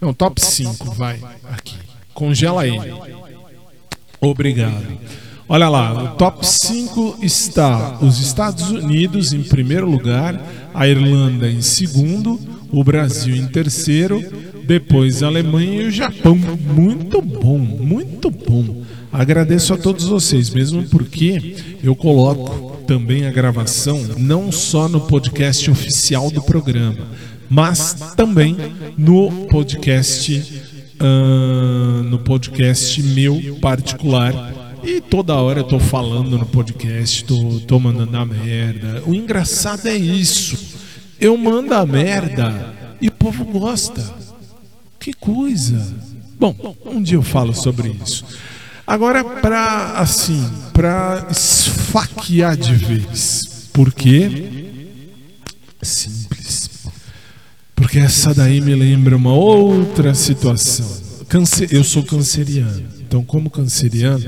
Não, 0.00 0.14
top 0.14 0.40
5, 0.40 0.92
vai. 0.92 1.20
Aqui. 1.50 1.74
Congela 2.14 2.64
ele. 2.64 2.94
Obrigado. 4.20 4.96
Olha 5.48 5.68
lá, 5.68 6.04
o 6.04 6.16
top 6.16 6.46
5 6.46 7.18
está 7.20 7.98
os 8.00 8.20
Estados 8.20 8.70
Unidos 8.70 9.32
em 9.32 9.42
primeiro 9.42 9.90
lugar, 9.90 10.40
a 10.72 10.86
Irlanda 10.86 11.50
em 11.50 11.62
segundo, 11.62 12.38
o 12.70 12.84
Brasil 12.84 13.34
em 13.34 13.48
terceiro, 13.48 14.22
depois 14.64 15.22
a 15.22 15.26
Alemanha 15.26 15.82
e 15.82 15.86
o 15.86 15.90
Japão. 15.90 16.36
Muito 16.36 17.20
bom, 17.20 17.58
muito 17.58 18.30
bom. 18.30 18.82
Agradeço 19.12 19.74
a 19.74 19.76
todos 19.76 20.04
vocês, 20.04 20.50
mesmo 20.50 20.84
porque 20.84 21.56
eu 21.82 21.96
coloco 21.96 22.76
também 22.86 23.26
a 23.26 23.30
gravação 23.32 24.00
não 24.16 24.52
só 24.52 24.88
no 24.88 25.00
podcast 25.00 25.70
oficial 25.70 26.30
do 26.30 26.42
programa, 26.42 27.08
mas 27.48 28.14
também 28.16 28.56
no 28.96 29.46
podcast 29.46 30.70
uh, 31.00 32.02
no 32.04 32.18
podcast 32.18 33.02
meu 33.02 33.56
particular. 33.60 34.54
E 34.82 35.00
toda 35.00 35.34
hora 35.34 35.60
eu 35.60 35.64
tô 35.64 35.78
falando 35.78 36.38
no 36.38 36.46
podcast, 36.46 37.24
tô, 37.24 37.60
tô 37.66 37.78
mandando 37.78 38.16
a 38.16 38.24
merda. 38.24 39.02
O 39.06 39.14
engraçado 39.14 39.86
é 39.86 39.96
isso. 39.96 40.56
Eu 41.20 41.36
mando 41.36 41.74
a 41.74 41.84
merda 41.84 42.74
e 43.00 43.08
o 43.08 43.12
povo 43.12 43.44
gosta. 43.44 44.02
Que 45.00 45.14
coisa. 45.14 45.82
Bom, 46.38 46.76
um 46.84 47.02
dia 47.02 47.16
eu 47.16 47.22
falo 47.22 47.54
sobre 47.54 47.88
isso. 48.04 48.24
Agora, 48.86 49.24
para 49.24 49.98
assim, 49.98 50.46
para 50.74 51.26
esfaquear 51.30 52.56
de 52.56 52.74
vez. 52.74 53.68
Por 53.72 53.92
quê? 53.92 54.66
Simples. 55.80 56.70
Porque 57.74 57.98
essa 57.98 58.34
daí 58.34 58.60
me 58.60 58.74
lembra 58.74 59.16
uma 59.16 59.32
outra 59.32 60.14
situação. 60.14 60.86
Câncer, 61.28 61.72
eu 61.72 61.82
sou 61.82 62.02
canceriano. 62.02 62.84
Então, 63.00 63.24
como 63.24 63.48
canceriano, 63.48 64.22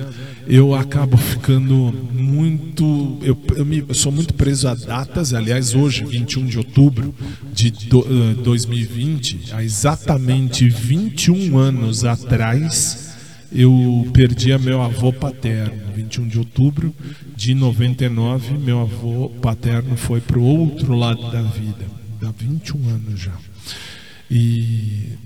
eu 0.46 0.74
acabo 0.74 1.16
ficando 1.16 1.74
muito. 2.12 3.18
Eu, 3.22 3.38
eu, 3.56 3.64
me, 3.64 3.84
eu, 3.88 3.94
sou 3.94 4.10
muito 4.10 4.34
preso 4.34 4.68
a 4.68 4.74
datas. 4.74 5.32
Aliás, 5.32 5.74
hoje, 5.74 6.04
21 6.04 6.46
de 6.46 6.58
outubro 6.58 7.14
de 7.52 7.70
do, 7.70 8.00
uh, 8.00 8.34
2020, 8.42 9.52
há 9.52 9.62
exatamente 9.62 10.68
21 10.68 11.56
anos 11.58 12.04
atrás, 12.04 13.14
eu 13.52 14.08
perdi 14.12 14.52
a 14.52 14.58
meu 14.58 14.80
avô 14.82 15.12
paterno, 15.12 15.80
21 15.94 16.28
de 16.28 16.38
outubro 16.38 16.94
de 17.36 17.54
99, 17.54 18.58
meu 18.58 18.80
avô 18.80 19.28
paterno 19.40 19.96
foi 19.96 20.20
para 20.20 20.38
o 20.38 20.44
outro 20.44 20.94
lado 20.94 21.30
da 21.30 21.42
vida, 21.42 21.84
há 22.22 22.30
21 22.30 22.88
anos 22.88 23.20
já. 23.20 23.34
E 24.30 25.18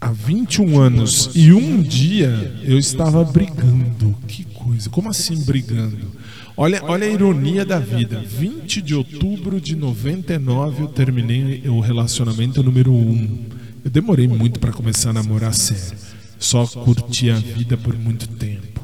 há 0.00 0.10
21 0.12 0.78
anos 0.78 1.30
e 1.34 1.52
um 1.52 1.82
dia 1.82 2.60
eu 2.62 2.78
estava 2.78 3.24
brigando. 3.24 4.16
Que 4.26 4.44
coisa, 4.44 4.88
como 4.88 5.10
assim 5.10 5.44
brigando? 5.44 6.18
Olha, 6.56 6.82
olha 6.84 7.06
a 7.06 7.10
ironia 7.10 7.64
da 7.64 7.78
vida. 7.78 8.22
20 8.24 8.82
de 8.82 8.94
outubro 8.94 9.60
de 9.60 9.76
99 9.76 10.82
eu 10.82 10.88
terminei 10.88 11.62
o 11.66 11.80
relacionamento 11.80 12.62
número 12.62 12.92
1. 12.92 13.46
Eu 13.84 13.90
demorei 13.90 14.28
muito 14.28 14.60
para 14.60 14.72
começar 14.72 15.10
a 15.10 15.14
namorar 15.14 15.54
sério 15.54 16.10
só 16.40 16.66
curti 16.66 17.30
a 17.30 17.36
vida 17.36 17.76
por 17.76 17.96
muito 17.96 18.26
tempo. 18.26 18.80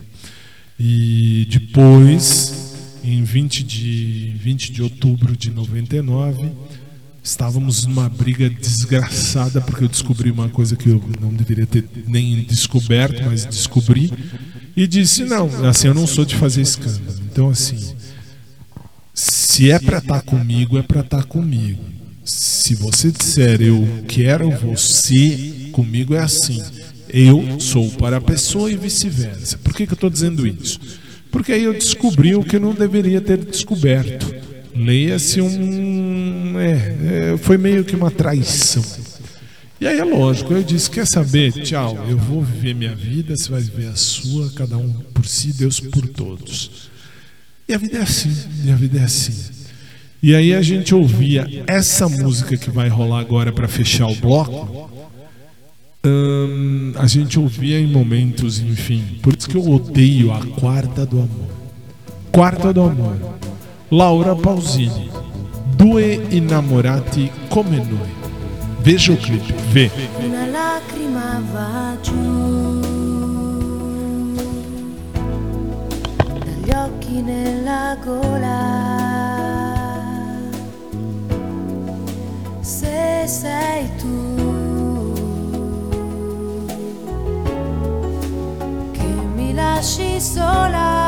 E 0.78 1.48
depois, 1.50 2.76
em 3.02 3.24
20 3.24 3.64
de, 3.64 4.36
20 4.38 4.72
de 4.72 4.82
outubro 4.82 5.34
de 5.34 5.50
99, 5.50 6.52
estávamos 7.26 7.84
numa 7.86 8.08
briga 8.08 8.48
desgraçada 8.48 9.60
porque 9.60 9.84
eu 9.84 9.88
descobri 9.88 10.30
uma 10.30 10.48
coisa 10.48 10.76
que 10.76 10.88
eu 10.88 11.02
não 11.20 11.30
deveria 11.34 11.66
ter 11.66 11.84
nem 12.06 12.44
descoberto, 12.44 13.22
mas 13.24 13.44
descobri. 13.44 14.12
E 14.76 14.86
disse: 14.86 15.24
Não, 15.24 15.48
assim, 15.68 15.88
eu 15.88 15.94
não 15.94 16.06
sou 16.06 16.24
de 16.24 16.36
fazer 16.36 16.62
escândalo. 16.62 17.20
Então, 17.30 17.48
assim, 17.48 17.94
se 19.12 19.70
é 19.70 19.78
para 19.78 19.98
estar 19.98 20.20
tá 20.20 20.22
comigo, 20.22 20.78
é 20.78 20.82
para 20.82 21.00
estar 21.00 21.22
tá 21.22 21.24
comigo. 21.24 21.82
Se 22.24 22.74
você 22.74 23.10
disser 23.10 23.60
eu 23.60 23.86
quero 24.06 24.50
você, 24.50 25.70
comigo 25.72 26.14
é 26.14 26.20
assim. 26.20 26.62
Eu 27.08 27.60
sou 27.60 27.88
para 27.92 28.18
a 28.18 28.20
pessoa 28.20 28.70
e 28.70 28.76
vice-versa. 28.76 29.58
Por 29.58 29.74
que, 29.74 29.86
que 29.86 29.92
eu 29.92 29.96
estou 29.96 30.10
dizendo 30.10 30.46
isso? 30.46 30.80
Porque 31.30 31.52
aí 31.52 31.64
eu 31.64 31.72
descobri 31.72 32.34
o 32.34 32.42
que 32.42 32.56
eu 32.56 32.60
não 32.60 32.74
deveria 32.74 33.20
ter 33.20 33.38
descoberto. 33.38 34.45
Leia-se 34.76 35.40
um. 35.40 36.58
É, 36.58 37.32
é, 37.32 37.36
foi 37.36 37.56
meio 37.56 37.84
que 37.84 37.96
uma 37.96 38.10
traição. 38.10 38.84
E 39.80 39.86
aí 39.86 39.98
é 39.98 40.04
lógico, 40.04 40.52
eu 40.52 40.62
disse: 40.62 40.90
quer 40.90 41.06
saber? 41.06 41.52
Tchau, 41.52 41.96
eu 42.08 42.18
vou 42.18 42.42
viver 42.42 42.74
minha 42.74 42.94
vida, 42.94 43.36
você 43.36 43.50
vai 43.50 43.60
viver 43.60 43.88
a 43.88 43.96
sua, 43.96 44.50
cada 44.52 44.76
um 44.76 44.92
por 45.14 45.26
si, 45.26 45.52
Deus 45.52 45.80
por 45.80 46.06
todos. 46.08 46.90
E 47.68 47.74
a 47.74 47.78
vida 47.78 47.98
é 47.98 48.02
assim, 48.02 48.34
e 48.64 48.70
a 48.70 48.76
vida 48.76 48.98
é 48.98 49.04
assim. 49.04 49.34
E 50.22 50.34
aí 50.34 50.54
a 50.54 50.62
gente 50.62 50.94
ouvia 50.94 51.46
essa 51.66 52.08
música 52.08 52.56
que 52.56 52.70
vai 52.70 52.88
rolar 52.88 53.20
agora 53.20 53.52
para 53.52 53.68
fechar 53.68 54.06
o 54.06 54.14
bloco 54.14 54.90
hum, 56.06 56.92
a 56.96 57.06
gente 57.06 57.38
ouvia 57.38 57.78
em 57.78 57.86
momentos, 57.86 58.60
enfim. 58.60 59.18
Por 59.22 59.34
isso 59.36 59.48
que 59.48 59.56
eu 59.56 59.68
odeio 59.68 60.32
a 60.32 60.44
Quarta 60.46 61.04
do 61.04 61.18
Amor. 61.18 61.50
Quarta 62.32 62.72
do 62.72 62.82
Amor. 62.82 63.16
Laura 63.90 64.34
Pausini, 64.34 65.08
due 65.76 66.20
innamorati 66.30 67.30
come 67.48 67.76
noi. 67.76 68.14
Veja 68.80 69.12
o 69.12 69.16
clipe, 69.16 69.54
vê. 69.70 69.88
Una 70.18 70.44
lacrima 70.46 71.40
va 71.52 71.96
giù 72.02 72.80
dagli 76.40 76.70
occhi 76.74 77.22
nella 77.22 77.96
gola. 78.04 78.84
Se 82.60 83.24
sei 83.26 83.88
tu 83.98 85.12
che 88.90 89.06
mi 89.36 89.54
lasci 89.54 90.20
sola. 90.20 91.05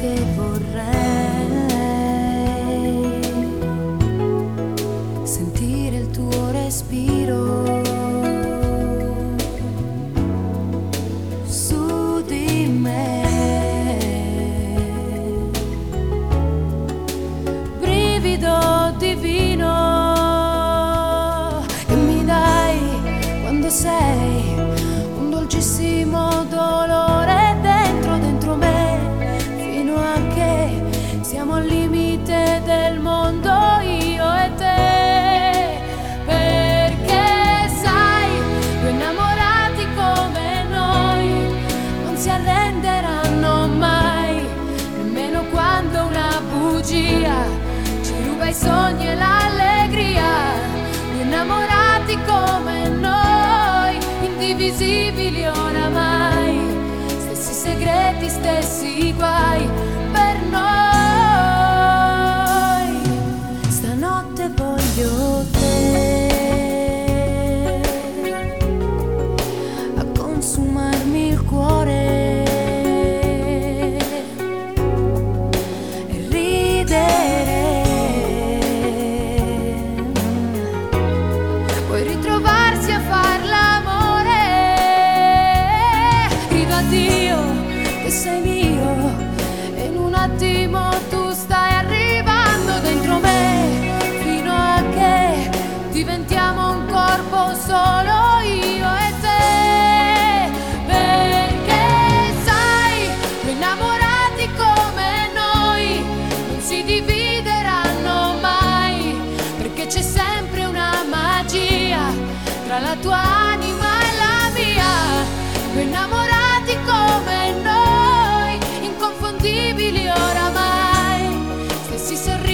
good. 0.00 0.29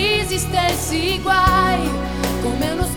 existência 0.06 0.96
igual 0.96 1.78
com 2.42 2.50
menos 2.58 2.88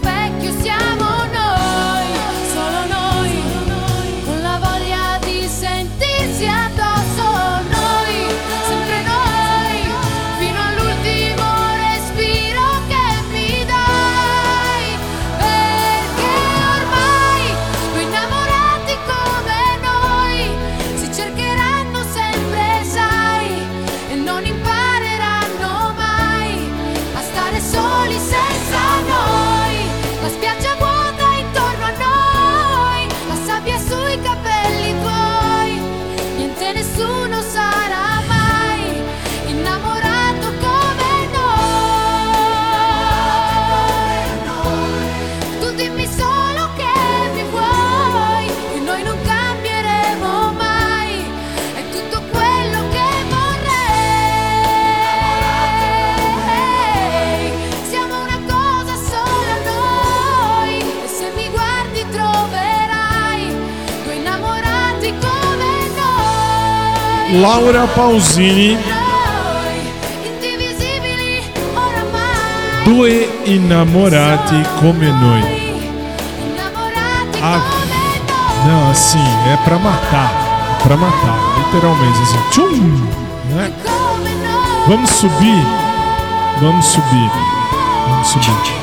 Laura 67.39 67.87
Pausini. 67.87 68.77
Due 72.83 73.29
innamorati 73.45 74.61
come 74.79 75.09
noi. 75.09 75.41
A... 77.41 77.61
Não, 78.67 78.91
assim, 78.91 79.23
é 79.47 79.57
pra 79.63 79.79
matar. 79.79 80.31
É 80.79 80.83
pra 80.83 80.97
matar, 80.97 81.39
literalmente. 81.59 82.19
Assim, 82.21 82.39
tchum, 82.51 83.07
né? 83.55 83.71
Vamos 84.87 85.09
subir. 85.09 85.63
Vamos 86.59 86.85
subir. 86.87 87.31
Vamos 88.09 88.27
subir. 88.27 88.79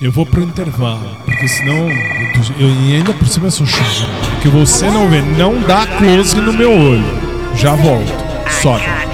Eu 0.00 0.12
vou 0.12 0.24
pro 0.24 0.42
intervalo, 0.42 1.16
porque 1.24 1.48
senão 1.48 1.74
eu, 1.74 2.68
eu 2.68 2.68
ainda 2.68 3.12
por 3.12 3.26
cima 3.26 3.50
sou 3.50 3.66
chato 3.66 4.27
que 4.38 4.48
você 4.48 4.86
não 4.90 5.08
vê. 5.08 5.20
Não 5.20 5.60
dá 5.60 5.86
close 5.86 6.40
no 6.40 6.52
meu 6.52 6.72
olho. 6.72 7.04
Já 7.54 7.74
volto. 7.74 8.12
Sobe. 8.62 9.07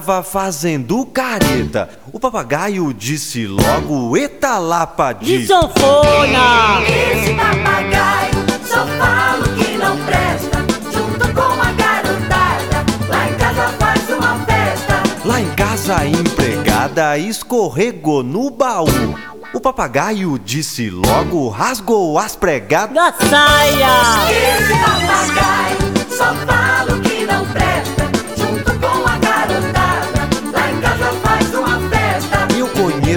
Dente 0.00 0.06
tava 0.06 0.22
fazendo 0.22 1.04
careta. 1.06 1.90
O 2.12 2.18
papagaio 2.18 2.92
disse 2.92 3.46
logo: 3.46 4.16
Eta 4.16 4.58
lapa 4.58 5.12
de. 5.12 5.38
De 5.38 5.46
sanfona! 5.46 6.80
Esse 6.82 7.34
papagaio 7.34 8.34
só 8.64 8.86
fala 8.86 9.44
o 9.44 9.54
que 9.54 9.76
não 9.76 9.96
presta. 10.04 10.58
Junto 10.92 11.34
com 11.34 11.60
a 11.60 11.72
garotada, 11.72 12.86
lá 13.08 13.28
em 13.28 13.34
casa 13.34 13.68
faz 13.78 14.08
uma 14.10 14.34
festa. 14.46 15.02
Lá 15.24 15.40
em 15.40 15.50
casa 15.50 15.96
a 15.98 16.06
empregada 16.06 17.18
escorregou 17.18 18.22
no 18.22 18.50
baú. 18.50 18.86
O 19.52 19.60
papagaio 19.60 20.38
disse 20.38 20.88
logo: 20.88 21.48
rasgou 21.50 22.18
as 22.18 22.34
pregadas. 22.34 22.94
Da 22.94 23.12
saia! 23.12 24.30
Esse 24.30 24.72
papagaio 24.72 26.16
só 26.16 26.34
fala 26.46 26.96
o 26.96 27.00
que 27.00 27.26
não 27.26 27.44
presta. 27.46 27.89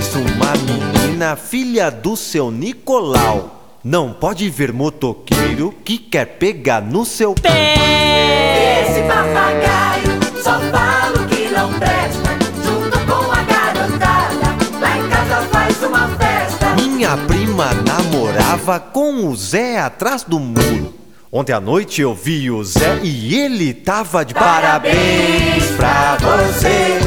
Conheço 0.04 0.20
uma 0.20 0.54
menina, 0.58 1.36
filha 1.36 1.90
do 1.90 2.16
seu 2.18 2.52
Nicolau. 2.52 3.78
Não 3.84 4.14
pode 4.14 4.50
ver 4.50 4.74
motoqueiro 4.74 5.74
que 5.84 5.98
quer 5.98 6.26
pegar 6.38 6.82
no 6.82 7.06
seu 7.06 7.34
pé. 7.34 8.82
Esse 8.82 9.02
papagaio 9.04 10.42
só 10.42 10.60
fala 10.72 11.28
que 11.28 11.50
não 11.50 11.74
presta. 11.74 12.30
Junto 12.64 13.00
com 13.06 13.32
a 13.32 13.44
garotada, 13.44 14.56
lá 14.80 14.98
em 14.98 15.10
casa 15.10 15.48
faz 15.52 15.84
uma 15.84 16.08
festa. 16.18 16.76
Minha 16.76 17.18
prima 17.28 17.70
namorava 17.74 18.80
com 18.80 19.28
o 19.28 19.36
Zé 19.36 19.80
atrás 19.80 20.24
do 20.24 20.40
muro. 20.40 20.94
Ontem 21.32 21.54
à 21.54 21.60
noite 21.60 22.02
eu 22.02 22.14
vi 22.14 22.52
o 22.52 22.64
Zé 22.64 23.00
e 23.02 23.36
ele 23.36 23.74
tava 23.74 24.24
de 24.24 24.34
parabéns 24.34 25.66
pra 25.76 26.18
você. 26.18 27.00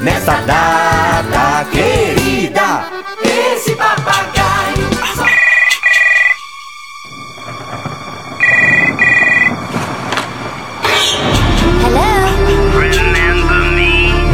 Nessa 0.00 0.34
data 0.46 1.66
querida, 1.72 2.84
Esse 3.22 3.74
papagaio 3.74 4.88
só 5.16 5.26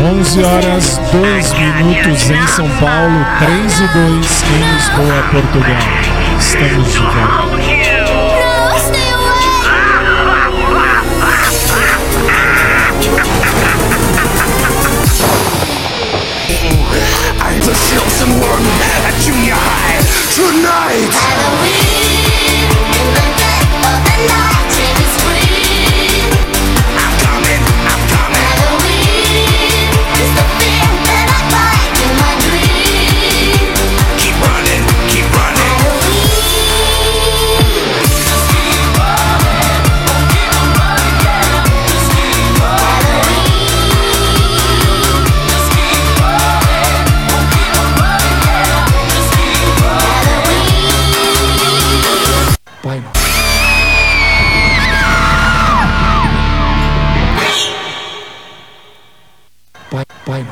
11 0.04 0.44
horas 0.44 0.98
2 1.12 1.52
minutos 1.54 2.30
em 2.30 2.46
São 2.48 2.68
Paulo, 2.78 3.24
3 3.38 3.80
e 3.80 3.88
2 3.88 4.42
em 4.42 4.74
Lisboa, 4.74 5.22
Portugal. 5.30 5.78
Estamos 6.38 6.92
de 6.92 6.98
volta. 6.98 8.03
Chosen 17.74 18.30
one 18.38 18.66
at 19.02 19.14
junior 19.18 19.58
high 19.58 19.98
tonight. 20.30 21.10
Halloween 21.10 22.70
in 22.70 23.06
the 23.18 23.26
dead 23.34 23.66
of 23.82 23.98
the 24.06 24.16
night, 24.30 24.53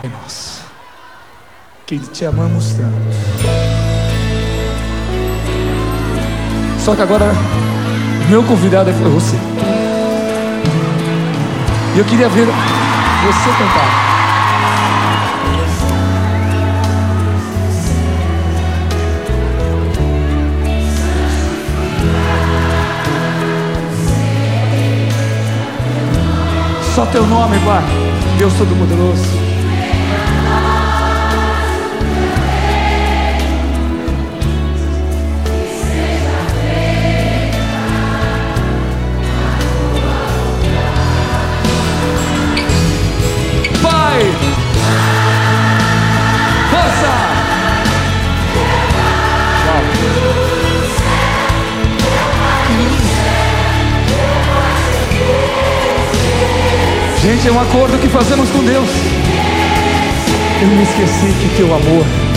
Pai 0.02 0.10
nosso, 0.10 0.62
que 1.86 1.96
te 1.96 2.24
amamos 2.24 2.72
tanto. 2.72 2.92
Só 6.80 6.96
que 6.96 7.02
agora, 7.02 7.32
meu 8.28 8.42
convidado 8.42 8.90
é 8.90 8.92
você. 8.92 9.36
E 11.94 11.98
eu 12.00 12.04
queria 12.04 12.28
ver 12.28 12.46
você 12.46 13.50
cantar. 13.58 14.02
Só 26.92 27.06
teu 27.06 27.24
nome, 27.24 27.56
Pai. 27.60 27.84
Deus 28.36 28.52
Todo-Poderoso. 28.54 29.41
Força! 46.70 47.12
Gente, 57.20 57.48
é 57.48 57.52
um 57.52 57.60
acordo 57.60 57.98
que 57.98 58.08
fazemos 58.08 58.48
com 58.50 58.62
Deus. 58.64 58.88
Eu 60.60 60.68
me 60.68 60.82
esqueci 60.84 61.34
que 61.40 61.56
teu 61.56 61.74
amor 61.74 62.31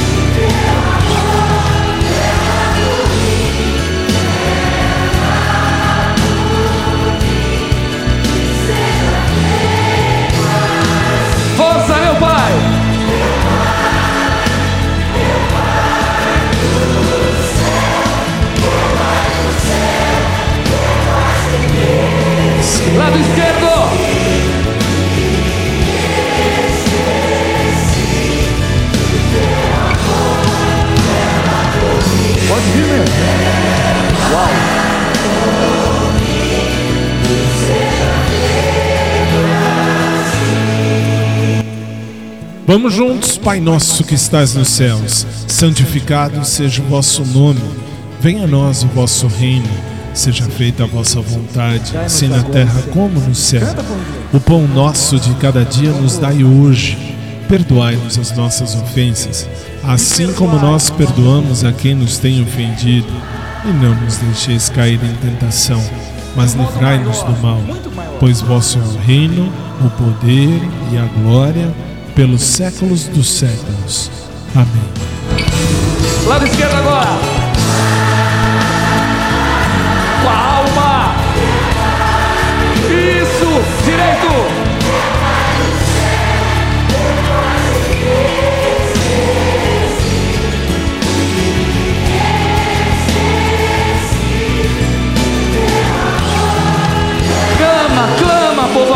Lado 22.98 23.20
esquerdo! 23.20 23.66
Pode 32.48 32.66
vir 32.72 32.86
mesmo. 32.86 33.16
Uau! 34.32 34.50
Vamos 42.66 42.94
juntos, 42.94 43.38
Pai 43.38 43.60
nosso 43.60 44.04
que 44.04 44.16
estás 44.16 44.56
nos 44.56 44.70
céus, 44.70 45.28
santificado 45.48 46.44
seja 46.46 46.82
o 46.82 46.86
vosso 46.86 47.26
nome. 47.26 47.62
Venha 48.22 48.46
a 48.46 48.48
nós 48.48 48.84
o 48.84 48.88
vosso 48.88 49.28
reino. 49.28 49.70
Seja 50.16 50.46
feita 50.46 50.86
a 50.86 50.88
vossa 50.88 51.20
vontade, 51.20 51.96
assim 51.98 52.30
na 52.30 52.42
terra 52.42 52.82
como 52.94 53.20
no 53.20 53.36
céu. 53.36 53.68
O 54.34 54.40
pão 54.40 54.66
nosso 54.66 55.20
de 55.20 55.34
cada 55.36 55.66
dia 55.66 55.92
nos 55.92 56.18
dai 56.18 56.42
hoje. 56.42 56.98
Perdoai-nos 57.50 58.18
as 58.18 58.32
nossas 58.36 58.74
ofensas, 58.76 59.48
assim 59.84 60.32
como 60.34 60.58
nós 60.58 60.90
perdoamos 60.90 61.64
a 61.66 61.72
quem 61.74 61.94
nos 61.94 62.18
tem 62.18 62.42
ofendido. 62.42 63.12
E 63.66 63.68
não 63.68 63.94
nos 63.94 64.18
deixeis 64.18 64.70
cair 64.70 65.00
em 65.04 65.16
tentação, 65.16 65.84
mas 66.36 66.54
livrai-nos 66.54 67.22
do 67.22 67.38
mal. 67.42 67.60
Pois 68.18 68.40
vosso 68.40 68.80
é 68.80 68.82
o 68.82 68.98
reino, 69.06 69.52
o 69.82 69.90
poder 69.92 70.62
e 70.92 70.98
a 70.98 71.06
glória 71.22 71.72
pelos 72.16 72.42
séculos 72.42 73.08
dos 73.10 73.30
séculos. 73.30 74.10
Amém. 74.56 76.26
Lado 76.26 76.48
esquerdo 76.48 76.74
agora. 76.74 77.35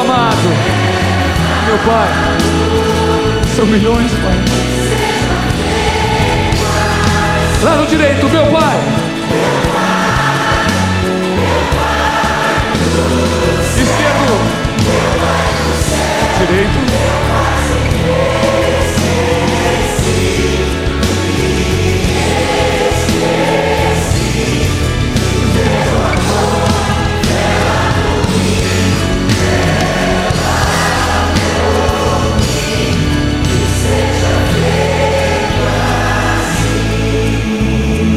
Amado. 0.10 0.49
meu 1.68 1.78
Pai. 1.86 2.10
São 3.55 3.66
milhões, 3.66 4.12
Pai. 4.12 4.38
Lá 7.64 7.76
no 7.76 7.86
direito, 7.86 8.28
meu 8.30 8.47
Pai. 8.47 8.80
Esquerdo. 13.78 14.36
Direito. 16.39 16.80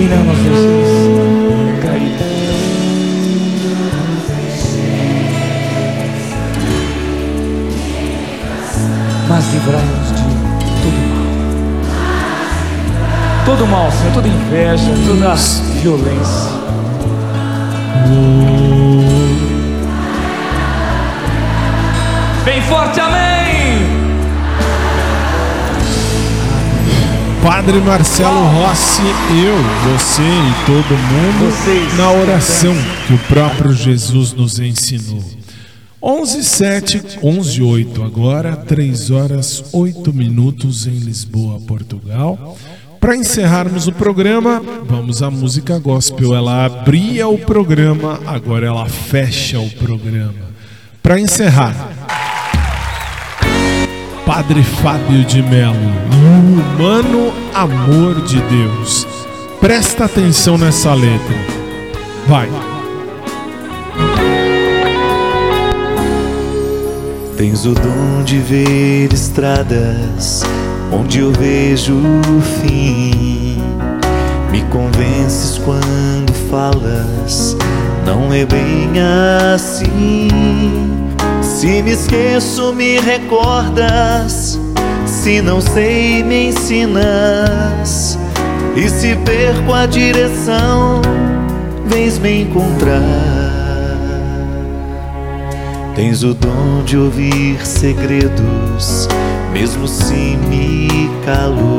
Nos 0.08 0.38
deixes 0.38 1.80
cair. 1.80 2.12
Mas 9.28 9.44
livrai-nos 9.52 10.08
de 10.08 10.22
todo 10.82 10.98
mal. 11.08 11.22
Todo 13.44 13.66
mal, 13.66 13.92
Senhor, 13.92 14.12
toda 14.14 14.28
inveja, 14.28 14.92
toda 15.06 15.34
violência. 15.80 16.52
Bem 22.44 22.60
forte, 22.62 23.00
amém! 23.00 23.31
Padre 27.42 27.80
Marcelo 27.80 28.46
Rossi, 28.46 29.02
eu, 29.02 29.56
você 29.90 30.22
e 30.22 30.64
todo 30.64 30.96
mundo 30.96 31.96
na 31.96 32.12
oração 32.12 32.72
que 33.06 33.14
o 33.14 33.18
próprio 33.18 33.72
Jesus 33.72 34.32
nos 34.32 34.60
ensinou. 34.60 35.24
11 36.00 36.44
7, 36.44 37.02
11 37.20 37.62
8 37.62 38.02
agora, 38.04 38.56
3 38.56 39.10
horas 39.10 39.64
8 39.72 40.12
minutos 40.12 40.86
em 40.86 40.98
Lisboa, 40.98 41.58
Portugal. 41.66 42.56
Para 43.00 43.16
encerrarmos 43.16 43.88
o 43.88 43.92
programa, 43.92 44.62
vamos 44.84 45.20
à 45.20 45.28
música 45.28 45.80
gospel. 45.80 46.36
Ela 46.36 46.66
abria 46.66 47.26
o 47.26 47.36
programa, 47.36 48.20
agora 48.24 48.68
ela 48.68 48.86
fecha 48.86 49.58
o 49.58 49.68
programa. 49.70 50.52
Para 51.02 51.18
encerrar, 51.18 51.74
Padre 54.24 54.62
Fábio 54.62 55.24
de 55.24 55.42
Mello, 55.42 55.74
o 55.74 56.80
humano 56.80 57.31
amor 57.62 58.20
de 58.22 58.40
Deus. 58.40 59.06
Presta 59.60 60.06
atenção 60.06 60.58
nessa 60.58 60.92
letra. 60.94 61.36
Vai. 62.26 62.48
Tens 67.36 67.64
o 67.64 67.72
dom 67.72 68.24
de 68.24 68.38
ver 68.38 69.12
estradas 69.12 70.42
onde 70.90 71.20
eu 71.20 71.30
vejo 71.30 71.94
o 71.94 72.40
fim. 72.40 73.62
Me 74.50 74.62
convences 74.64 75.58
quando 75.58 76.32
falas, 76.50 77.56
não 78.04 78.32
é 78.32 78.44
bem 78.44 78.90
assim. 79.54 80.28
Se 81.40 81.80
me 81.80 81.92
esqueço, 81.92 82.74
me 82.74 82.98
recordas. 82.98 84.61
Se 85.22 85.40
não 85.40 85.60
sei, 85.60 86.24
me 86.24 86.48
ensinas. 86.48 88.18
E 88.74 88.88
se 88.88 89.14
perco 89.24 89.72
a 89.72 89.86
direção, 89.86 91.00
vens 91.86 92.18
me 92.18 92.42
encontrar. 92.42 92.98
Tens 95.94 96.24
o 96.24 96.34
dom 96.34 96.82
de 96.84 96.98
ouvir 96.98 97.64
segredos, 97.64 99.06
mesmo 99.52 99.86
se 99.86 100.36
me 100.48 101.08
calo. 101.24 101.78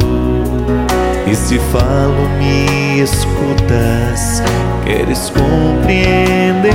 E 1.30 1.36
se 1.36 1.60
falo, 1.74 2.30
me 2.40 3.02
escutas, 3.02 4.42
queres 4.86 5.30
compreender. 5.32 6.72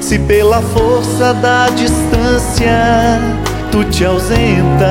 Se 0.00 0.20
pela 0.20 0.62
força 0.62 1.34
da 1.34 1.68
distância 1.70 3.45
tu 3.76 3.84
te 3.90 4.04
ausentas, 4.06 4.86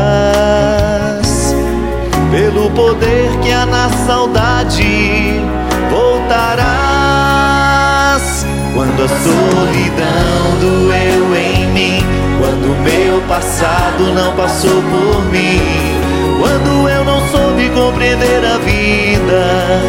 pelo 2.29 2.69
poder 2.71 3.31
que 3.41 3.51
há 3.51 3.65
na 3.65 3.89
saudade 4.05 5.41
voltarás. 5.89 6.85
Quando 8.75 9.03
a 9.03 9.07
solidão 9.07 10.59
doeu 10.59 11.35
em 11.35 11.65
mim, 11.71 12.03
quando 12.39 12.77
meu 12.83 13.21
passado 13.27 14.13
não 14.13 14.35
passou 14.35 14.83
por 14.83 15.25
mim, 15.31 15.61
quando 16.39 16.87
eu 16.87 17.03
não 17.05 17.27
soube 17.29 17.69
compreender 17.69 18.45
a 18.45 18.59
vida, 18.59 19.81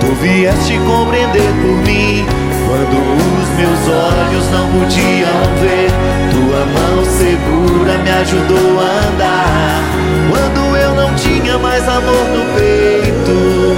tu 0.00 0.06
vieste 0.20 0.80
compreender 0.80 1.52
por 1.62 1.76
mim. 1.86 2.26
Quando 2.72 2.96
os 2.96 3.48
meus 3.50 3.86
olhos 3.86 4.50
não 4.50 4.66
podiam 4.68 5.42
ver, 5.60 5.90
tua 6.30 6.64
mão 6.64 7.04
segura 7.04 7.98
me 7.98 8.10
ajudou 8.10 8.80
a 8.80 9.08
andar. 9.08 9.82
Quando 10.30 10.74
eu 10.74 10.94
não 10.94 11.14
tinha 11.14 11.58
mais 11.58 11.86
amor 11.86 12.24
no 12.32 12.46
peito, 12.54 13.76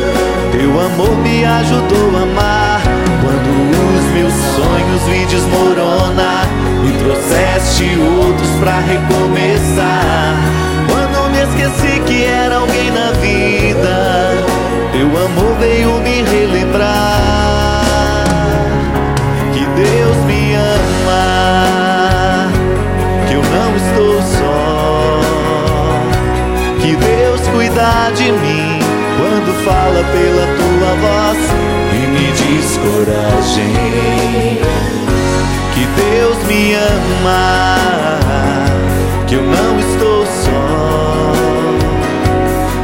teu 0.52 0.80
amor 0.80 1.16
me 1.24 1.44
ajudou 1.44 2.16
a 2.16 2.22
amar. 2.22 2.82
Quando 3.20 3.50
os 3.98 4.12
meus 4.12 4.32
sonhos 4.32 5.02
vi 5.08 5.26
desmoronar, 5.26 6.46
me 6.80 6.92
trouxeste 6.92 7.98
outros 7.98 8.50
pra 8.60 8.78
recomeçar. 8.78 10.36
Quando 10.88 11.30
me 11.32 11.42
esqueci 11.42 12.00
que 12.06 12.26
era 12.26 12.58
alguém 12.58 12.92
na 12.92 13.10
vida, 13.20 14.44
teu 14.92 15.08
amor 15.08 15.56
veio 15.58 15.94
me 15.98 16.22
relembrar 16.22 17.53
Deus 19.76 20.16
me 20.26 20.54
ama, 20.54 22.48
que 23.26 23.34
eu 23.34 23.42
não 23.42 23.76
estou 23.76 24.22
só, 24.22 25.20
que 26.80 26.94
Deus 26.94 27.40
cuida 27.48 28.12
de 28.14 28.30
mim 28.30 28.78
quando 29.18 29.52
fala 29.64 30.04
pela 30.12 30.46
tua 30.56 30.94
voz 31.02 31.38
e 31.92 32.06
me 32.06 32.26
diz 32.32 32.76
coragem, 32.76 33.74
que 35.74 35.84
Deus 36.00 36.38
me 36.46 36.74
ama, 36.74 37.86
que 39.26 39.34
eu 39.34 39.42
não 39.42 39.80
estou 39.80 40.24
só, 40.24 41.32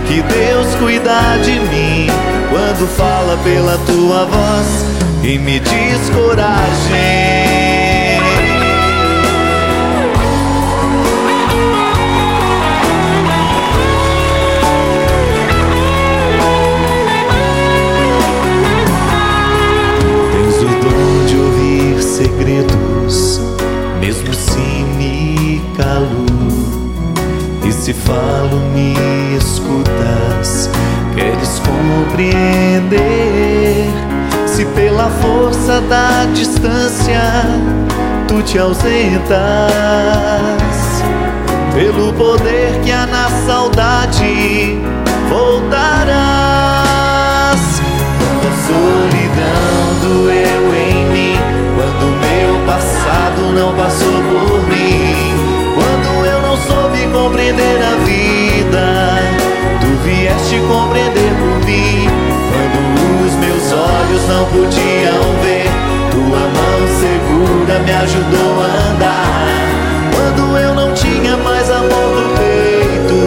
que 0.08 0.22
Deus 0.22 0.74
cuida 0.74 1.38
de 1.44 1.60
mim 1.60 2.08
quando 2.50 2.88
fala 2.96 3.38
pela 3.44 3.78
tua 3.86 4.24
voz 4.24 4.99
e 5.22 5.38
me 5.38 5.60
diz 5.60 6.10
coragem. 6.10 6.70
Tens 20.32 20.56
o 20.56 20.68
dom 20.80 21.26
de 21.26 21.36
ouvir 21.36 22.02
segredos, 22.02 23.40
mesmo 24.00 24.32
se 24.32 24.58
me 24.96 25.60
calo. 25.76 26.24
E 27.66 27.72
se 27.72 27.92
falo, 27.92 28.58
me 28.72 28.94
escutas, 29.36 30.70
queres 31.14 31.60
compreender. 31.60 33.79
Se 34.50 34.64
pela 34.66 35.08
força 35.08 35.80
da 35.82 36.26
distância 36.34 37.20
tu 38.26 38.42
te 38.42 38.58
ausentas, 38.58 39.30
pelo 41.72 42.12
poder 42.14 42.80
que 42.82 42.90
há 42.90 43.06
na 43.06 43.30
saudade 43.46 44.76
voltarás. 45.28 46.20
Quando 48.18 48.48
a 48.48 48.54
solidão 48.66 50.00
doeu 50.02 50.74
em 50.74 51.06
mim, 51.10 51.36
quando 51.76 52.04
meu 52.20 52.52
passado 52.66 53.52
não 53.54 53.72
passou 53.74 54.19
não 64.30 64.44
podiam 64.46 65.20
ver. 65.42 65.68
Tua 66.12 66.42
mão 66.56 66.78
segura 67.02 67.78
me 67.80 67.92
ajudou 67.92 68.52
a 68.62 68.70
andar. 68.90 69.48
Quando 70.14 70.56
eu 70.56 70.74
não 70.74 70.94
tinha 70.94 71.36
mais 71.36 71.68
amor 71.70 72.08
no 72.16 72.26
peito, 72.38 73.18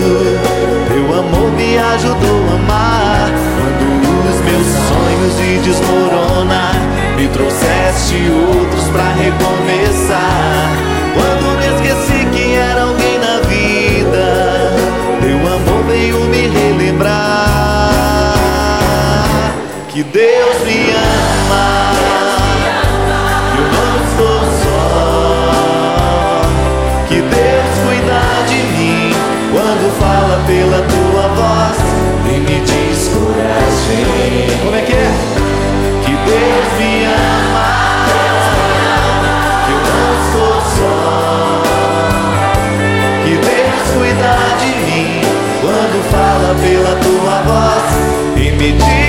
teu 0.88 1.20
amor 1.20 1.52
me 1.52 1.78
ajudou 1.78 2.40
a 2.50 2.56
amar. 2.56 3.30
Quando 3.60 3.86
os 4.30 4.40
meus 4.48 4.68
sonhos 4.90 5.34
se 5.38 5.50
desmoronar, 5.68 6.76
me 7.18 7.28
trouxeste 7.28 8.16
outros 8.32 8.86
para 8.90 9.10
recomeçar. 9.24 10.72
Quando 11.14 11.46
me 11.60 11.68
esqueci 11.76 12.26
que 12.32 12.56
era 12.56 12.73
Deus 20.02 20.64
me 20.66 20.90
ama. 20.90 21.92
Eu 23.56 23.66
não 23.74 23.96
estou 24.08 24.40
só. 24.64 26.42
Que 27.08 27.22
Deus 27.22 27.72
cuida 27.86 28.22
de 28.48 28.60
mim 28.74 29.14
quando 29.52 29.86
fala 30.00 30.36
pela 30.48 30.80
tua 30.88 31.28
voz 31.36 31.78
e 32.26 32.40
me 32.40 32.58
diz. 32.62 33.12
Como 34.64 34.76
é 34.76 34.82
que 34.82 34.94
é? 34.94 35.12
Que 36.04 36.14
Deus 36.26 36.68
me 36.80 37.06
ama. 37.06 37.70
Eu 39.70 39.80
não 39.92 40.10
estou 40.26 40.58
só. 40.76 40.98
Que 43.24 43.34
Deus 43.38 43.86
cuida 43.96 44.34
de 44.60 44.72
mim 44.86 45.22
quando 45.62 45.98
fala 46.10 46.50
pela 46.56 46.94
tua 46.96 47.36
voz 47.44 47.86
e 48.38 48.52
me 48.54 48.72
diz 48.72 49.03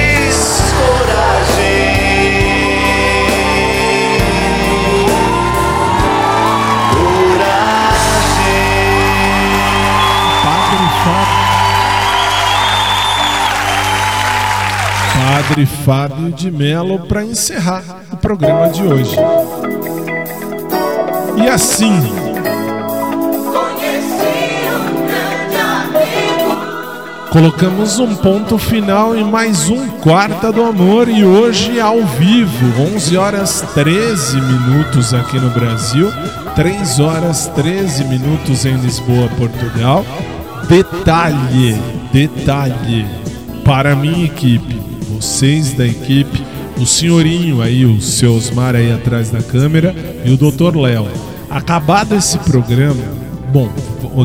Padre 15.35 15.67
Fábio 15.67 16.31
de 16.31 16.49
Melo 16.49 17.09
para 17.09 17.25
encerrar 17.25 17.83
o 18.13 18.17
programa 18.17 18.69
de 18.69 18.85
hoje. 18.85 19.17
E 21.37 21.49
assim, 21.49 21.91
colocamos 27.33 27.99
um 27.99 28.15
ponto 28.15 28.57
final 28.59 29.17
em 29.17 29.25
mais 29.25 29.69
um 29.69 29.89
Quarta 29.99 30.53
do 30.53 30.63
Amor 30.63 31.09
e 31.09 31.25
hoje 31.25 31.81
ao 31.81 32.01
vivo, 32.05 32.95
11 32.95 33.17
horas 33.17 33.61
13 33.75 34.41
minutos 34.41 35.13
aqui 35.13 35.41
no 35.41 35.51
Brasil, 35.51 36.13
3 36.55 37.01
horas 37.01 37.49
13 37.57 38.05
minutos 38.05 38.65
em 38.65 38.77
Lisboa, 38.77 39.29
Portugal. 39.37 40.07
Detalhe, 40.69 41.77
detalhe 42.13 43.05
para 43.65 43.95
a 43.95 43.97
minha 43.97 44.27
equipe, 44.27 44.84
vocês 45.25 45.73
da 45.73 45.87
equipe, 45.87 46.45
o 46.79 46.85
senhorinho 46.85 47.63
aí, 47.63 47.87
o 47.87 47.99
seu 47.99 48.35
Osmar 48.35 48.77
aí 48.77 48.93
atrás 48.93 49.31
da 49.31 49.43
câmera 49.43 49.95
e 50.23 50.31
o 50.31 50.37
Dr. 50.37 50.77
Léo. 50.77 51.09
Acabado 51.49 52.15
esse 52.15 52.39
programa, 52.41 53.03
bom, 53.51 53.71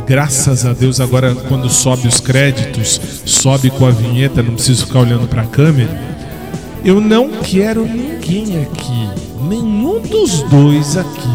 graças 0.05 0.65
a 0.65 0.73
Deus 0.73 0.99
agora 0.99 1.33
quando 1.33 1.69
sobe 1.69 2.05
os 2.05 2.19
créditos, 2.19 2.99
sobe 3.23 3.69
com 3.69 3.85
a 3.85 3.91
vinheta, 3.91 4.43
não 4.43 4.55
preciso 4.55 4.87
ficar 4.87 4.99
olhando 4.99 5.25
para 5.25 5.43
a 5.43 5.45
câmera. 5.45 5.89
Eu 6.83 6.99
não 6.99 7.29
quero 7.29 7.85
ninguém 7.85 8.61
aqui, 8.61 9.07
nenhum 9.47 10.01
dos 10.01 10.41
dois 10.43 10.97
aqui, 10.97 11.29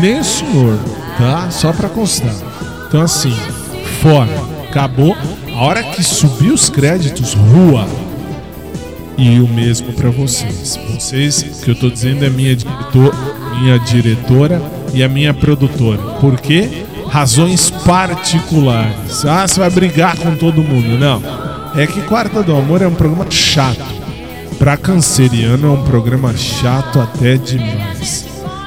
nem 0.00 0.20
o 0.20 0.24
senhor, 0.24 0.78
tá? 1.18 1.50
Só 1.50 1.72
para 1.72 1.88
constar. 1.88 2.34
Então 2.86 3.02
assim, 3.02 3.34
fora, 4.00 4.30
acabou. 4.68 5.16
A 5.56 5.64
hora 5.64 5.82
que 5.82 6.04
subir 6.04 6.52
os 6.52 6.70
créditos, 6.70 7.34
rua. 7.34 7.97
E 9.18 9.40
o 9.40 9.48
mesmo 9.48 9.92
para 9.92 10.10
vocês. 10.10 10.78
Vocês, 10.94 11.42
que 11.64 11.72
eu 11.72 11.74
tô 11.74 11.90
dizendo 11.90 12.24
é 12.24 12.30
minha 12.30 12.54
diretor, 12.54 13.12
minha 13.60 13.76
diretora 13.80 14.62
e 14.94 15.02
a 15.02 15.08
minha 15.08 15.34
produtora. 15.34 15.98
Por 16.20 16.40
quê? 16.40 16.84
Razões 17.08 17.68
particulares. 17.68 19.24
Ah, 19.24 19.46
você 19.46 19.58
vai 19.58 19.70
brigar 19.70 20.16
com 20.16 20.36
todo 20.36 20.62
mundo. 20.62 20.96
Não. 20.96 21.20
É 21.74 21.84
que 21.86 22.00
Quarta 22.02 22.42
do 22.44 22.56
Amor 22.56 22.80
é 22.80 22.86
um 22.86 22.94
programa 22.94 23.26
chato. 23.28 23.84
Pra 24.56 24.76
canceriano 24.76 25.66
é 25.66 25.70
um 25.70 25.84
programa 25.84 26.36
chato 26.36 27.00
até 27.00 27.36
demais. 27.36 28.26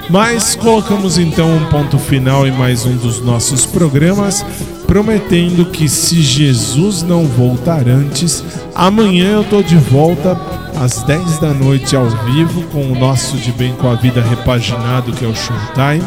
Mas 0.10 0.56
colocamos 0.56 1.18
então 1.18 1.56
um 1.56 1.66
ponto 1.68 1.98
final 1.98 2.46
em 2.46 2.52
mais 2.52 2.86
um 2.86 2.98
dos 2.98 3.24
nossos 3.24 3.66
programas, 3.66 4.46
prometendo 4.92 5.68
que 5.68 5.88
se 5.88 6.22
Jesus 6.22 7.02
não 7.02 7.26
voltar 7.26 7.88
antes, 7.88 8.44
amanhã 8.76 9.36
eu 9.36 9.44
tô 9.46 9.64
de 9.64 9.78
volta 9.78 10.38
às 10.76 11.02
10 11.04 11.40
da 11.40 11.54
noite 11.54 11.96
ao 11.96 12.10
vivo 12.10 12.62
com 12.64 12.92
o 12.92 13.00
nosso 13.00 13.38
De 13.38 13.54
Bem 13.54 13.74
com 13.76 13.90
a 13.90 13.96
Vida 13.96 14.22
repaginado, 14.22 15.14
que 15.14 15.24
é 15.24 15.28
o 15.30 15.34
Showtime. 15.34 16.04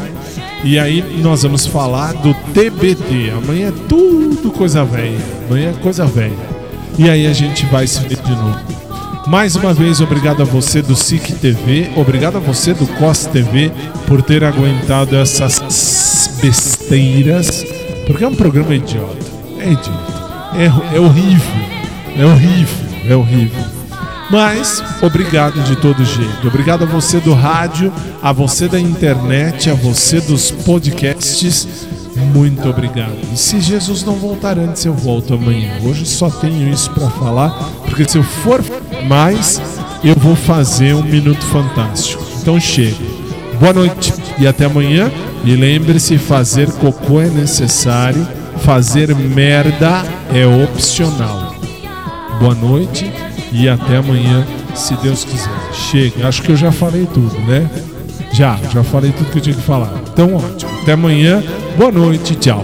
E 0.62 0.78
aí 0.78 1.02
nós 1.22 1.44
vamos 1.44 1.66
falar 1.66 2.12
do 2.12 2.34
TBT. 2.52 3.32
Amanhã 3.34 3.68
é 3.68 3.88
tudo 3.88 4.50
coisa 4.50 4.84
velha. 4.84 5.16
Amanhã 5.48 5.70
é 5.70 5.82
coisa 5.82 6.04
velha. 6.04 6.36
E 6.98 7.08
aí 7.08 7.26
a 7.26 7.32
gente 7.32 7.64
vai 7.64 7.86
se 7.86 8.00
ver 8.00 8.20
de 8.20 8.32
novo. 8.32 8.60
Mais 9.26 9.56
uma 9.56 9.72
vez, 9.72 10.02
obrigado 10.02 10.42
a 10.42 10.44
você 10.44 10.82
do 10.82 10.94
SIC 10.94 11.32
TV, 11.40 11.90
obrigado 11.96 12.36
a 12.36 12.40
você 12.40 12.74
do 12.74 12.86
COS 12.86 13.24
TV 13.24 13.72
por 14.06 14.20
ter 14.20 14.44
aguentado 14.44 15.16
essas 15.16 16.38
besteiras, 16.42 17.64
porque 18.06 18.24
é 18.24 18.28
um 18.28 18.34
programa 18.34 18.74
idiota. 18.74 19.26
É 19.58 19.72
idiota. 19.72 20.24
É, 20.54 20.96
é 20.96 21.00
horrível. 21.00 21.54
É 22.16 22.24
horrível. 22.24 22.86
É 23.08 23.16
horrível. 23.16 23.64
Mas, 24.30 24.82
obrigado 25.02 25.62
de 25.64 25.76
todo 25.76 26.04
jeito. 26.04 26.48
Obrigado 26.48 26.84
a 26.84 26.86
você 26.86 27.20
do 27.20 27.34
rádio, 27.34 27.92
a 28.22 28.32
você 28.32 28.68
da 28.68 28.80
internet, 28.80 29.70
a 29.70 29.74
você 29.74 30.20
dos 30.20 30.50
podcasts. 30.50 31.86
Muito 32.32 32.68
obrigado. 32.68 33.16
E 33.32 33.36
se 33.36 33.60
Jesus 33.60 34.02
não 34.04 34.14
voltar 34.14 34.58
antes, 34.58 34.84
eu 34.84 34.94
volto 34.94 35.34
amanhã. 35.34 35.78
Hoje 35.82 36.06
só 36.06 36.30
tenho 36.30 36.68
isso 36.68 36.90
para 36.90 37.10
falar, 37.10 37.50
porque 37.84 38.08
se 38.08 38.16
eu 38.16 38.22
for 38.22 38.64
mais, 39.06 39.60
eu 40.02 40.14
vou 40.14 40.36
fazer 40.36 40.94
um 40.94 41.02
minuto 41.02 41.44
fantástico. 41.46 42.22
Então 42.40 42.58
chega. 42.58 43.23
Boa 43.64 43.72
noite 43.72 44.12
e 44.38 44.46
até 44.46 44.66
amanhã. 44.66 45.10
E 45.42 45.56
lembre-se, 45.56 46.18
fazer 46.18 46.70
cocô 46.72 47.18
é 47.18 47.28
necessário, 47.28 48.28
fazer 48.58 49.14
merda 49.16 50.02
é 50.34 50.46
opcional. 50.46 51.54
Boa 52.38 52.54
noite 52.54 53.10
e 53.50 53.66
até 53.66 53.96
amanhã, 53.96 54.46
se 54.74 54.94
Deus 54.96 55.24
quiser. 55.24 55.48
Chega. 55.72 56.28
Acho 56.28 56.42
que 56.42 56.52
eu 56.52 56.56
já 56.56 56.70
falei 56.70 57.06
tudo, 57.06 57.40
né? 57.46 57.66
Já, 58.34 58.58
já 58.70 58.84
falei 58.84 59.12
tudo 59.12 59.30
que 59.30 59.38
eu 59.38 59.42
tinha 59.42 59.56
que 59.56 59.62
falar. 59.62 59.94
Então, 60.12 60.34
ótimo. 60.34 60.70
Até 60.82 60.92
amanhã. 60.92 61.42
Boa 61.78 61.90
noite. 61.90 62.34
Tchau. 62.34 62.62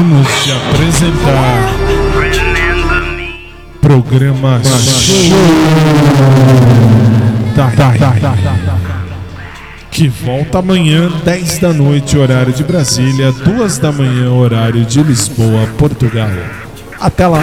acabamos 0.00 0.26
de 0.44 0.52
apresentar. 0.52 1.74
Programa 3.80 4.60
Show 4.62 5.30
da 7.54 7.70
que 9.90 10.08
volta 10.08 10.60
amanhã, 10.60 11.10
10 11.24 11.58
da 11.58 11.72
noite, 11.72 12.16
horário 12.16 12.52
de 12.52 12.62
Brasília, 12.64 13.32
2 13.32 13.78
da 13.78 13.92
manhã, 13.92 14.30
horário 14.30 14.84
de 14.84 15.02
Lisboa, 15.02 15.66
Portugal. 15.76 16.30
Até 16.98 17.26
lá! 17.26 17.42